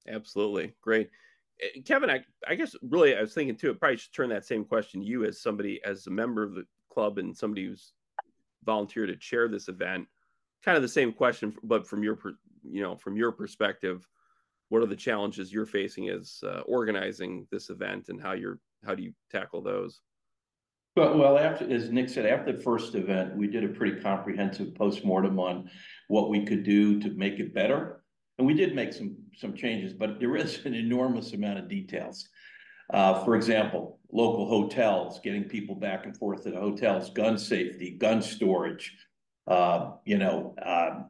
Absolutely, 0.09 0.75
great, 0.81 1.11
Kevin. 1.85 2.11
I 2.11 2.25
I 2.47 2.55
guess 2.55 2.75
really 2.83 3.17
I 3.17 3.21
was 3.21 3.35
thinking 3.35 3.57
too. 3.57 3.71
I 3.71 3.75
probably 3.75 3.97
should 3.97 4.13
turn 4.13 4.29
that 4.31 4.45
same 4.45 4.65
question 4.65 5.01
to 5.01 5.07
you 5.07 5.25
as 5.25 5.41
somebody 5.41 5.81
as 5.85 6.07
a 6.07 6.11
member 6.11 6.43
of 6.43 6.55
the 6.55 6.67
club 6.91 7.19
and 7.19 7.37
somebody 7.37 7.67
who's 7.67 7.93
volunteered 8.65 9.09
to 9.09 9.17
chair 9.17 9.49
this 9.49 9.69
event, 9.69 10.07
kind 10.65 10.77
of 10.77 10.83
the 10.83 10.89
same 10.89 11.13
question, 11.13 11.55
but 11.63 11.87
from 11.87 12.03
your 12.03 12.19
you 12.63 12.83
know 12.83 12.97
from 12.97 13.17
your 13.17 13.33
perspective, 13.33 14.07
what 14.69 14.83
are 14.83 14.87
the 14.87 14.97
challenges 14.97 15.53
you're 15.53 15.67
facing 15.67 16.09
as 16.09 16.41
uh, 16.45 16.61
organizing 16.67 17.47
this 17.51 17.71
event, 17.71 18.09
and 18.09 18.21
how 18.21 18.33
you're 18.33 18.59
how 18.85 18.95
do 18.95 19.03
you 19.03 19.13
tackle 19.31 19.63
those? 19.63 20.01
Well, 20.97 21.19
well, 21.19 21.39
after, 21.39 21.69
as 21.73 21.91
Nick 21.91 22.09
said, 22.09 22.25
after 22.25 22.53
the 22.53 22.63
first 22.63 22.95
event, 22.95 23.37
we 23.37 23.49
did 23.49 23.65
a 23.65 23.69
pretty 23.69 24.01
comprehensive 24.01 24.77
postmortem 24.77 25.41
on 25.41 25.69
what 26.07 26.31
we 26.31 26.47
could 26.47 26.63
do 26.63 27.01
to 27.01 27.11
make 27.11 27.41
it 27.41 27.53
better. 27.53 28.04
And 28.39 28.47
we 28.47 28.55
did 28.55 28.75
make 28.75 28.93
some, 28.93 29.17
some 29.37 29.55
changes, 29.55 29.93
but 29.93 30.19
there 30.21 30.37
is 30.37 30.61
an 30.65 30.75
enormous 30.75 31.33
amount 31.33 31.59
of 31.59 31.69
details. 31.69 32.29
Uh, 32.93 33.25
for 33.25 33.35
example, 33.35 33.99
local 34.13 34.47
hotels, 34.47 35.19
getting 35.25 35.45
people 35.45 35.75
back 35.75 36.05
and 36.05 36.17
forth 36.17 36.43
to 36.43 36.51
the 36.51 36.61
hotels, 36.61 37.11
gun 37.11 37.39
safety, 37.39 37.91
gun 37.91 38.21
storage. 38.21 38.95
Uh, 39.47 39.93
you 40.05 40.17
know, 40.17 40.55
uh, 40.65 41.03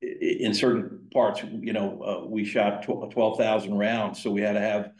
in 0.00 0.54
certain 0.54 1.06
parts, 1.12 1.42
you 1.42 1.72
know, 1.72 2.02
uh, 2.02 2.26
we 2.26 2.44
shot 2.44 2.82
12,000 2.82 3.74
rounds, 3.74 4.22
so 4.22 4.30
we 4.30 4.40
had 4.40 4.52
to 4.52 4.60
have 4.60 4.92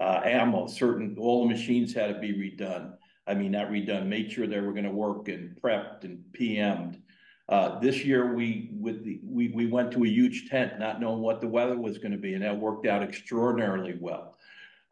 uh, 0.00 0.20
ammo. 0.24 0.66
Certain, 0.66 1.16
all 1.18 1.46
the 1.46 1.54
machines 1.54 1.92
had 1.92 2.08
to 2.08 2.20
be 2.20 2.32
redone. 2.32 2.92
I 3.26 3.34
mean, 3.34 3.52
not 3.52 3.68
redone, 3.68 4.06
made 4.06 4.30
sure 4.30 4.46
they 4.46 4.60
were 4.60 4.72
going 4.72 4.84
to 4.84 4.90
work 4.90 5.28
and 5.28 5.60
prepped 5.60 6.04
and 6.04 6.22
PM'd. 6.38 7.00
Uh, 7.48 7.78
this 7.78 8.04
year, 8.04 8.34
we 8.34 8.70
with 8.72 9.04
the 9.04 9.20
we 9.24 9.48
we 9.48 9.66
went 9.66 9.92
to 9.92 10.04
a 10.04 10.08
huge 10.08 10.48
tent, 10.48 10.78
not 10.78 11.00
knowing 11.00 11.20
what 11.20 11.40
the 11.40 11.46
weather 11.46 11.78
was 11.78 11.98
going 11.98 12.12
to 12.12 12.18
be, 12.18 12.34
and 12.34 12.42
that 12.42 12.58
worked 12.58 12.86
out 12.86 13.02
extraordinarily 13.02 13.96
well. 14.00 14.36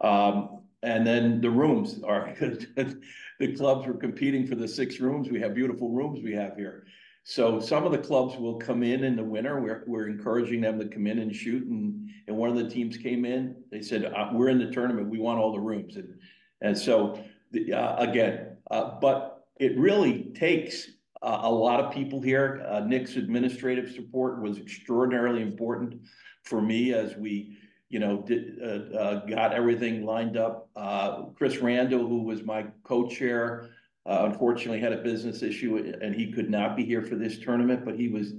Um, 0.01 0.61
and 0.83 1.07
then 1.07 1.40
the 1.40 1.51
rooms 1.51 2.01
are 2.05 2.35
the 2.38 3.57
clubs 3.57 3.87
were 3.87 3.95
competing 3.95 4.47
for 4.47 4.55
the 4.55 4.69
six 4.69 5.01
rooms. 5.01 5.31
We 5.31 5.40
have 5.40 5.55
beautiful 5.55 5.90
rooms 5.90 6.23
we 6.23 6.35
have 6.35 6.57
here. 6.57 6.87
So 7.25 7.59
some 7.59 7.85
of 7.85 7.93
the 7.93 7.99
clubs 7.99 8.37
will 8.37 8.57
come 8.57 8.83
in 8.83 9.03
in 9.03 9.17
the 9.17 9.25
winter. 9.25 9.59
We're, 9.59 9.83
we're 9.87 10.09
encouraging 10.09 10.61
them 10.61 10.79
to 10.79 10.87
come 10.87 11.07
in 11.07 11.21
and 11.21 11.35
shoot. 11.35 11.67
And, 11.67 12.11
and 12.29 12.37
one 12.37 12.51
of 12.51 12.57
the 12.57 12.69
teams 12.69 12.99
came 12.99 13.25
in, 13.25 13.57
they 13.71 13.81
said, 13.81 14.05
uh, 14.05 14.29
we're 14.33 14.51
in 14.51 14.59
the 14.59 14.71
tournament. 14.71 15.09
We 15.09 15.19
want 15.19 15.40
all 15.40 15.53
the 15.53 15.61
rooms. 15.61 15.97
And, 15.97 16.19
and 16.61 16.77
so 16.77 17.19
the, 17.51 17.73
uh, 17.73 17.97
again, 17.97 18.59
uh, 18.71 19.01
but 19.01 19.47
it 19.59 19.79
really 19.79 20.33
takes 20.35 20.87
a 21.25 21.51
lot 21.51 21.81
of 21.81 21.93
people 21.93 22.21
here. 22.21 22.65
Uh, 22.69 22.81
Nick's 22.81 23.17
administrative 23.17 23.93
support 23.93 24.43
was 24.43 24.59
extraordinarily 24.59 25.43
important 25.43 26.01
for 26.43 26.61
me 26.61 26.93
as 26.93 27.17
we, 27.17 27.57
you 27.89 27.99
know, 27.99 28.23
did, 28.23 28.59
uh, 28.63 28.97
uh, 28.97 29.27
got 29.27 29.53
everything 29.53 30.05
lined 30.05 30.37
up. 30.37 30.69
Uh, 30.77 31.25
Chris 31.37 31.59
Randall, 31.59 32.07
who 32.07 32.23
was 32.23 32.43
my 32.43 32.67
co-chair, 32.83 33.71
uh, 34.07 34.29
unfortunately 34.31 34.81
had 34.81 34.93
a 34.93 35.03
business 35.03 35.43
issue 35.43 35.95
and 36.03 36.15
he 36.15 36.31
could 36.31 36.51
not 36.51 36.77
be 36.77 36.85
here 36.85 37.01
for 37.01 37.17
this 37.17 37.39
tournament, 37.39 37.85
but 37.85 37.95
he 37.95 38.09
was 38.09 38.35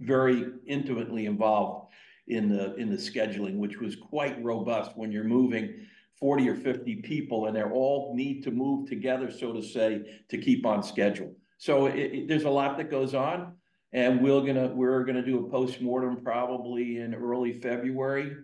very 0.00 0.46
intimately 0.66 1.26
involved 1.26 1.92
in 2.26 2.48
the 2.48 2.74
in 2.74 2.90
the 2.90 2.96
scheduling, 2.96 3.58
which 3.58 3.78
was 3.78 3.94
quite 3.94 4.42
robust 4.42 4.96
when 4.96 5.12
you're 5.12 5.22
moving 5.22 5.86
40 6.18 6.48
or 6.48 6.56
50 6.56 6.96
people 6.96 7.46
and 7.46 7.56
they 7.56 7.62
all 7.62 8.12
need 8.16 8.42
to 8.42 8.50
move 8.50 8.88
together, 8.88 9.30
so 9.30 9.52
to 9.52 9.62
say, 9.62 10.22
to 10.28 10.38
keep 10.38 10.66
on 10.66 10.82
schedule. 10.82 11.34
So 11.62 11.86
it, 11.86 11.94
it, 11.94 12.28
there's 12.28 12.42
a 12.42 12.50
lot 12.50 12.76
that 12.78 12.90
goes 12.90 13.14
on, 13.14 13.52
and 13.92 14.20
we're 14.20 14.40
gonna 14.40 14.66
we're 14.74 15.04
gonna 15.04 15.24
do 15.24 15.46
a 15.46 15.48
post 15.48 15.80
mortem 15.80 16.16
probably 16.16 16.98
in 16.98 17.14
early 17.14 17.52
February. 17.52 18.34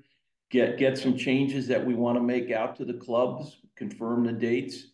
Get 0.50 0.78
get 0.78 0.96
some 0.96 1.16
changes 1.16 1.66
that 1.66 1.84
we 1.84 1.94
want 1.94 2.16
to 2.16 2.22
make 2.22 2.52
out 2.52 2.76
to 2.76 2.84
the 2.84 2.94
clubs, 2.94 3.56
confirm 3.74 4.22
the 4.22 4.32
dates, 4.32 4.92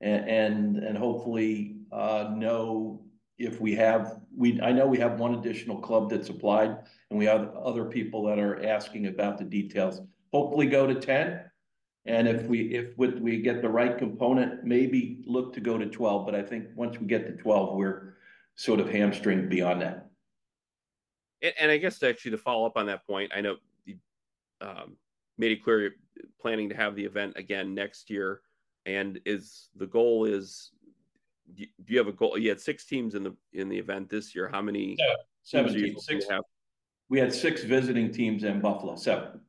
and 0.00 0.26
and, 0.26 0.76
and 0.78 0.96
hopefully 0.96 1.76
uh, 1.92 2.32
know 2.34 3.04
if 3.36 3.60
we 3.60 3.74
have 3.74 4.20
we 4.34 4.58
I 4.62 4.72
know 4.72 4.86
we 4.86 4.96
have 5.00 5.20
one 5.20 5.34
additional 5.34 5.78
club 5.78 6.08
that's 6.08 6.30
applied, 6.30 6.78
and 7.10 7.18
we 7.18 7.26
have 7.26 7.54
other 7.56 7.84
people 7.84 8.24
that 8.24 8.38
are 8.38 8.64
asking 8.64 9.08
about 9.08 9.36
the 9.36 9.44
details. 9.44 10.00
Hopefully, 10.32 10.64
go 10.64 10.86
to 10.86 10.94
ten 10.94 11.42
and 12.06 12.28
if 12.28 12.46
we, 12.46 12.74
if 12.74 12.96
we 12.96 13.42
get 13.42 13.62
the 13.62 13.68
right 13.68 13.96
component, 13.98 14.64
maybe 14.64 15.24
look 15.26 15.52
to 15.54 15.60
go 15.60 15.76
to 15.76 15.86
twelve, 15.86 16.26
but 16.26 16.34
I 16.34 16.42
think 16.42 16.66
once 16.74 16.98
we 16.98 17.06
get 17.06 17.26
to 17.26 17.32
twelve, 17.32 17.76
we're 17.76 18.16
sort 18.54 18.80
of 18.80 18.88
hamstringed 18.88 19.50
beyond 19.50 19.82
that. 19.82 20.08
And, 21.42 21.52
and 21.60 21.70
I 21.70 21.76
guess 21.76 22.02
actually 22.02 22.30
to 22.32 22.38
follow 22.38 22.66
up 22.66 22.76
on 22.76 22.86
that 22.86 23.06
point, 23.06 23.32
I 23.34 23.40
know 23.40 23.56
you 23.84 23.96
um, 24.60 24.96
made 25.38 25.52
it 25.52 25.62
clear 25.62 25.80
you're 25.80 25.90
planning 26.40 26.68
to 26.70 26.76
have 26.76 26.96
the 26.96 27.04
event 27.04 27.34
again 27.36 27.74
next 27.74 28.08
year. 28.10 28.40
And 28.86 29.20
is 29.26 29.68
the 29.76 29.86
goal 29.86 30.24
is 30.24 30.70
do 31.54 31.66
you 31.86 31.98
have 31.98 32.08
a 32.08 32.12
goal? 32.12 32.38
You 32.38 32.48
had 32.48 32.60
six 32.60 32.84
teams 32.84 33.14
in 33.14 33.22
the 33.22 33.34
in 33.52 33.68
the 33.68 33.78
event 33.78 34.08
this 34.08 34.34
year. 34.34 34.48
How 34.48 34.62
many? 34.62 34.96
seven 35.42 35.98
six 35.98 36.26
We 37.08 37.18
had 37.18 37.32
six 37.32 37.62
visiting 37.62 38.10
teams 38.12 38.44
in 38.44 38.60
Buffalo. 38.60 38.96
Seven. 38.96 39.40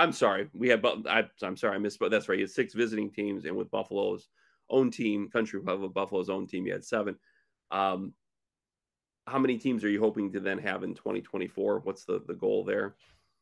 I'm 0.00 0.12
sorry, 0.12 0.48
we 0.54 0.68
had. 0.68 0.84
I, 1.06 1.24
am 1.42 1.56
sorry, 1.58 1.74
I 1.74 1.78
missed. 1.78 1.98
But 1.98 2.10
that's 2.10 2.28
right. 2.28 2.38
You 2.38 2.44
had 2.44 2.50
six 2.50 2.72
visiting 2.72 3.10
teams, 3.10 3.44
and 3.44 3.54
with 3.54 3.70
Buffalo's 3.70 4.28
own 4.70 4.90
team, 4.90 5.28
Country 5.28 5.60
Club 5.60 5.84
of 5.84 5.92
Buffalo's 5.92 6.30
own 6.30 6.46
team, 6.46 6.66
you 6.66 6.72
had 6.72 6.84
seven. 6.84 7.16
Um, 7.70 8.14
how 9.26 9.38
many 9.38 9.58
teams 9.58 9.84
are 9.84 9.90
you 9.90 10.00
hoping 10.00 10.32
to 10.32 10.40
then 10.40 10.58
have 10.58 10.84
in 10.84 10.94
2024? 10.94 11.80
What's 11.80 12.06
the 12.06 12.22
the 12.26 12.34
goal 12.34 12.64
there? 12.64 12.94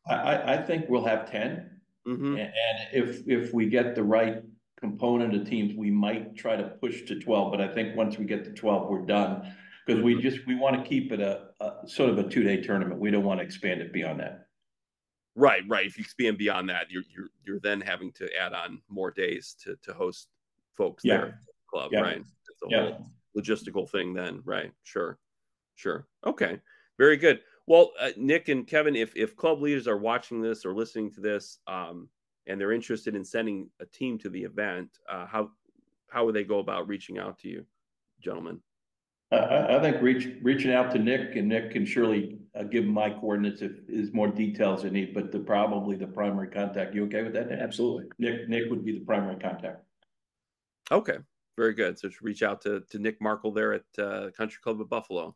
I, 0.05 0.55
I 0.55 0.57
think 0.57 0.85
we'll 0.89 1.05
have 1.05 1.29
10 1.29 1.69
mm-hmm. 2.07 2.37
and 2.37 2.51
if 2.93 3.27
if 3.27 3.53
we 3.53 3.67
get 3.67 3.95
the 3.95 4.03
right 4.03 4.41
component 4.79 5.35
of 5.35 5.47
teams, 5.47 5.75
we 5.75 5.91
might 5.91 6.35
try 6.35 6.55
to 6.55 6.63
push 6.81 7.03
to 7.03 7.19
12. 7.19 7.51
But 7.51 7.61
I 7.61 7.67
think 7.67 7.95
once 7.95 8.17
we 8.17 8.25
get 8.25 8.43
to 8.45 8.51
12, 8.51 8.89
we're 8.89 9.05
done 9.05 9.53
because 9.85 10.03
we 10.03 10.13
mm-hmm. 10.13 10.21
just 10.21 10.45
we 10.45 10.55
want 10.55 10.81
to 10.81 10.87
keep 10.89 11.13
it 11.13 11.21
a, 11.21 11.49
a 11.61 11.87
sort 11.87 12.09
of 12.09 12.17
a 12.17 12.27
two 12.27 12.43
day 12.43 12.61
tournament. 12.61 12.99
We 12.99 13.11
don't 13.11 13.23
want 13.23 13.39
to 13.39 13.45
expand 13.45 13.81
it 13.81 13.93
beyond 13.93 14.19
that. 14.19 14.48
Right, 15.39 15.63
right. 15.69 15.85
If 15.85 15.97
you 15.97 16.01
expand 16.01 16.37
beyond 16.37 16.69
that, 16.69 16.91
you're 16.91 17.03
you're 17.15 17.29
you're 17.45 17.59
then 17.61 17.79
having 17.79 18.11
to 18.13 18.29
add 18.37 18.51
on 18.53 18.81
more 18.89 19.09
days 19.09 19.55
to 19.63 19.77
to 19.83 19.93
host 19.93 20.27
folks 20.75 21.05
yeah. 21.05 21.17
there 21.17 21.39
the 21.47 21.53
club, 21.69 21.91
yeah. 21.93 22.01
right? 22.01 22.17
It's 22.17 22.61
a 22.63 22.67
yeah. 22.69 22.81
whole 22.81 23.07
logistical 23.37 23.89
thing 23.89 24.13
then, 24.13 24.41
right? 24.43 24.73
Sure, 24.83 25.17
sure. 25.75 26.07
Okay, 26.25 26.59
very 26.97 27.15
good. 27.15 27.39
Well, 27.67 27.91
uh, 27.97 28.09
Nick 28.17 28.49
and 28.49 28.67
Kevin, 28.67 28.97
if 28.97 29.15
if 29.15 29.37
club 29.37 29.61
leaders 29.61 29.87
are 29.87 29.97
watching 29.97 30.41
this 30.41 30.65
or 30.65 30.73
listening 30.73 31.09
to 31.13 31.21
this, 31.21 31.59
um, 31.67 32.09
and 32.47 32.59
they're 32.59 32.73
interested 32.73 33.15
in 33.15 33.23
sending 33.23 33.69
a 33.79 33.85
team 33.85 34.17
to 34.17 34.29
the 34.29 34.43
event, 34.43 34.89
uh, 35.07 35.25
how 35.25 35.51
how 36.09 36.25
would 36.25 36.35
they 36.35 36.43
go 36.43 36.59
about 36.59 36.89
reaching 36.89 37.17
out 37.17 37.39
to 37.39 37.47
you, 37.47 37.65
gentlemen? 38.19 38.59
I, 39.31 39.77
I 39.77 39.81
think 39.81 40.01
reach, 40.01 40.27
reaching 40.41 40.73
out 40.73 40.91
to 40.91 40.99
Nick 40.99 41.35
and 41.35 41.47
Nick 41.47 41.71
can 41.71 41.85
surely 41.85 42.39
uh, 42.55 42.63
give 42.63 42.85
my 42.85 43.11
coordinates 43.11 43.61
if 43.61 43.73
is 43.87 44.11
more 44.13 44.27
details 44.27 44.83
they 44.83 44.89
need, 44.89 45.13
but 45.13 45.31
the 45.31 45.39
probably 45.39 45.95
the 45.95 46.07
primary 46.07 46.47
contact. 46.47 46.93
You 46.95 47.05
okay 47.05 47.23
with 47.23 47.31
that? 47.33 47.49
Nick? 47.49 47.59
Absolutely. 47.59 48.05
Nick 48.17 48.49
Nick 48.49 48.69
would 48.69 48.83
be 48.83 48.93
the 48.93 49.05
primary 49.05 49.39
contact. 49.39 49.83
Okay, 50.91 51.19
very 51.57 51.73
good. 51.73 51.99
So 51.99 52.09
reach 52.21 52.41
out 52.41 52.61
to 52.63 52.81
to 52.89 52.97
Nick 52.97 53.21
Markel 53.21 53.51
there 53.51 53.73
at 53.73 53.83
uh, 53.99 54.31
Country 54.35 54.57
Club 54.63 54.81
of 54.81 54.89
Buffalo. 54.89 55.35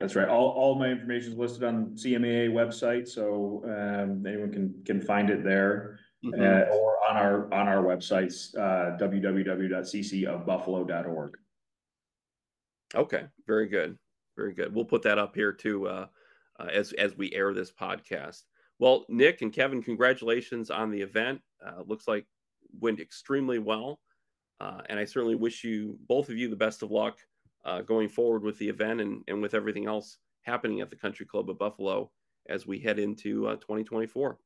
That's 0.00 0.14
right. 0.14 0.28
All, 0.28 0.50
all 0.50 0.76
my 0.76 0.90
information 0.90 1.32
is 1.32 1.38
listed 1.38 1.64
on 1.64 1.86
CMAA 1.96 2.50
website, 2.50 3.08
so 3.08 3.64
um, 3.64 4.24
anyone 4.24 4.52
can 4.52 4.72
can 4.86 5.02
find 5.02 5.28
it 5.28 5.42
there, 5.44 5.98
mm-hmm. 6.24 6.40
uh, 6.40 6.66
or 6.74 6.96
on 7.10 7.16
our 7.16 7.52
on 7.52 7.68
our 7.68 7.82
websites, 7.82 8.56
uh, 8.56 8.96
www.ccofbuffalo.org. 8.96 11.36
Okay, 12.94 13.24
very 13.46 13.68
good, 13.68 13.98
very 14.36 14.54
good. 14.54 14.74
We'll 14.74 14.84
put 14.84 15.02
that 15.02 15.18
up 15.18 15.34
here 15.34 15.52
too 15.52 15.88
uh, 15.88 16.06
uh, 16.58 16.66
as 16.72 16.92
as 16.94 17.16
we 17.16 17.32
air 17.32 17.52
this 17.52 17.70
podcast. 17.70 18.42
Well, 18.78 19.04
Nick 19.08 19.42
and 19.42 19.52
Kevin, 19.52 19.82
congratulations 19.82 20.70
on 20.70 20.90
the 20.90 21.00
event. 21.00 21.40
Uh, 21.64 21.82
looks 21.86 22.08
like 22.08 22.26
went 22.80 23.00
extremely 23.00 23.58
well, 23.58 24.00
uh, 24.60 24.82
and 24.88 24.98
I 24.98 25.04
certainly 25.04 25.34
wish 25.34 25.64
you 25.64 25.98
both 26.06 26.28
of 26.28 26.36
you 26.36 26.48
the 26.48 26.56
best 26.56 26.82
of 26.82 26.90
luck 26.90 27.18
uh, 27.64 27.82
going 27.82 28.08
forward 28.08 28.42
with 28.42 28.58
the 28.58 28.68
event 28.68 29.00
and 29.00 29.22
and 29.28 29.42
with 29.42 29.54
everything 29.54 29.86
else 29.86 30.18
happening 30.42 30.80
at 30.80 30.90
the 30.90 30.96
Country 30.96 31.26
Club 31.26 31.50
of 31.50 31.58
Buffalo 31.58 32.10
as 32.48 32.66
we 32.66 32.78
head 32.78 32.98
into 32.98 33.46
uh, 33.46 33.56
2024. 33.56 34.38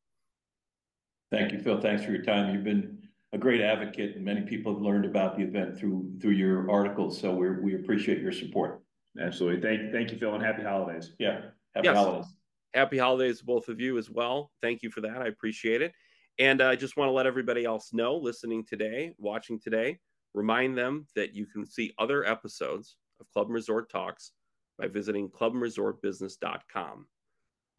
Thank 1.31 1.53
you, 1.53 1.61
Phil. 1.61 1.81
Thanks 1.81 2.05
for 2.05 2.11
your 2.11 2.25
time. 2.25 2.53
You've 2.53 2.65
been 2.65 2.99
a 3.33 3.39
great 3.39 3.61
advocate, 3.61 4.17
and 4.17 4.25
many 4.25 4.43
people 4.43 4.73
have 4.73 4.83
learned 4.83 5.05
about 5.05 5.37
the 5.37 5.43
event 5.43 5.79
through 5.79 6.13
through 6.21 6.33
your 6.33 6.71
articles. 6.71 7.19
So 7.19 7.35
we 7.35 7.51
we 7.51 7.75
appreciate 7.75 8.21
your 8.21 8.33
support. 8.33 8.83
Absolutely. 9.21 9.61
Thank 9.61 9.93
thank 9.93 10.11
you, 10.11 10.19
Phil, 10.19 10.35
and 10.35 10.45
happy 10.45 10.63
holidays. 10.63 11.13
Yeah. 11.19 11.41
Happy 11.75 11.89
yes. 11.89 11.97
holidays. 11.97 12.27
Happy 12.75 12.99
holidays 12.99 13.39
to 13.39 13.45
both 13.45 13.69
of 13.69 13.81
you 13.81 13.99
as 13.99 14.11
well. 14.11 14.51
Thank 14.61 14.83
you 14.83 14.91
for 14.91 15.01
that. 15.03 15.23
I 15.23 15.27
appreciate 15.27 15.83
it. 15.83 15.93
And 16.39 16.63
I 16.63 16.77
just 16.77 16.97
want 16.97 17.09
to 17.09 17.13
let 17.13 17.27
everybody 17.27 17.65
else 17.65 17.93
know 17.93 18.17
listening 18.17 18.65
today, 18.65 19.13
watching 19.19 19.61
today, 19.61 19.99
remind 20.35 20.77
them 20.77 21.07
that 21.15 21.35
you 21.35 21.47
can 21.47 21.67
see 21.67 21.93
other 21.99 22.25
episodes 22.25 22.97
of 23.21 23.31
Club 23.31 23.47
and 23.47 23.55
Resort 23.55 23.91
Talks 23.91 24.33
by 24.79 24.87
visiting 24.89 25.29
clubandresortbusiness.com. 25.29 27.07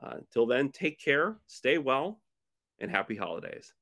Uh, 0.03 0.13
until 0.17 0.45
then, 0.45 0.69
take 0.69 0.99
care, 0.99 1.37
stay 1.47 1.79
well, 1.79 2.21
and 2.79 2.91
happy 2.91 3.15
holidays. 3.15 3.73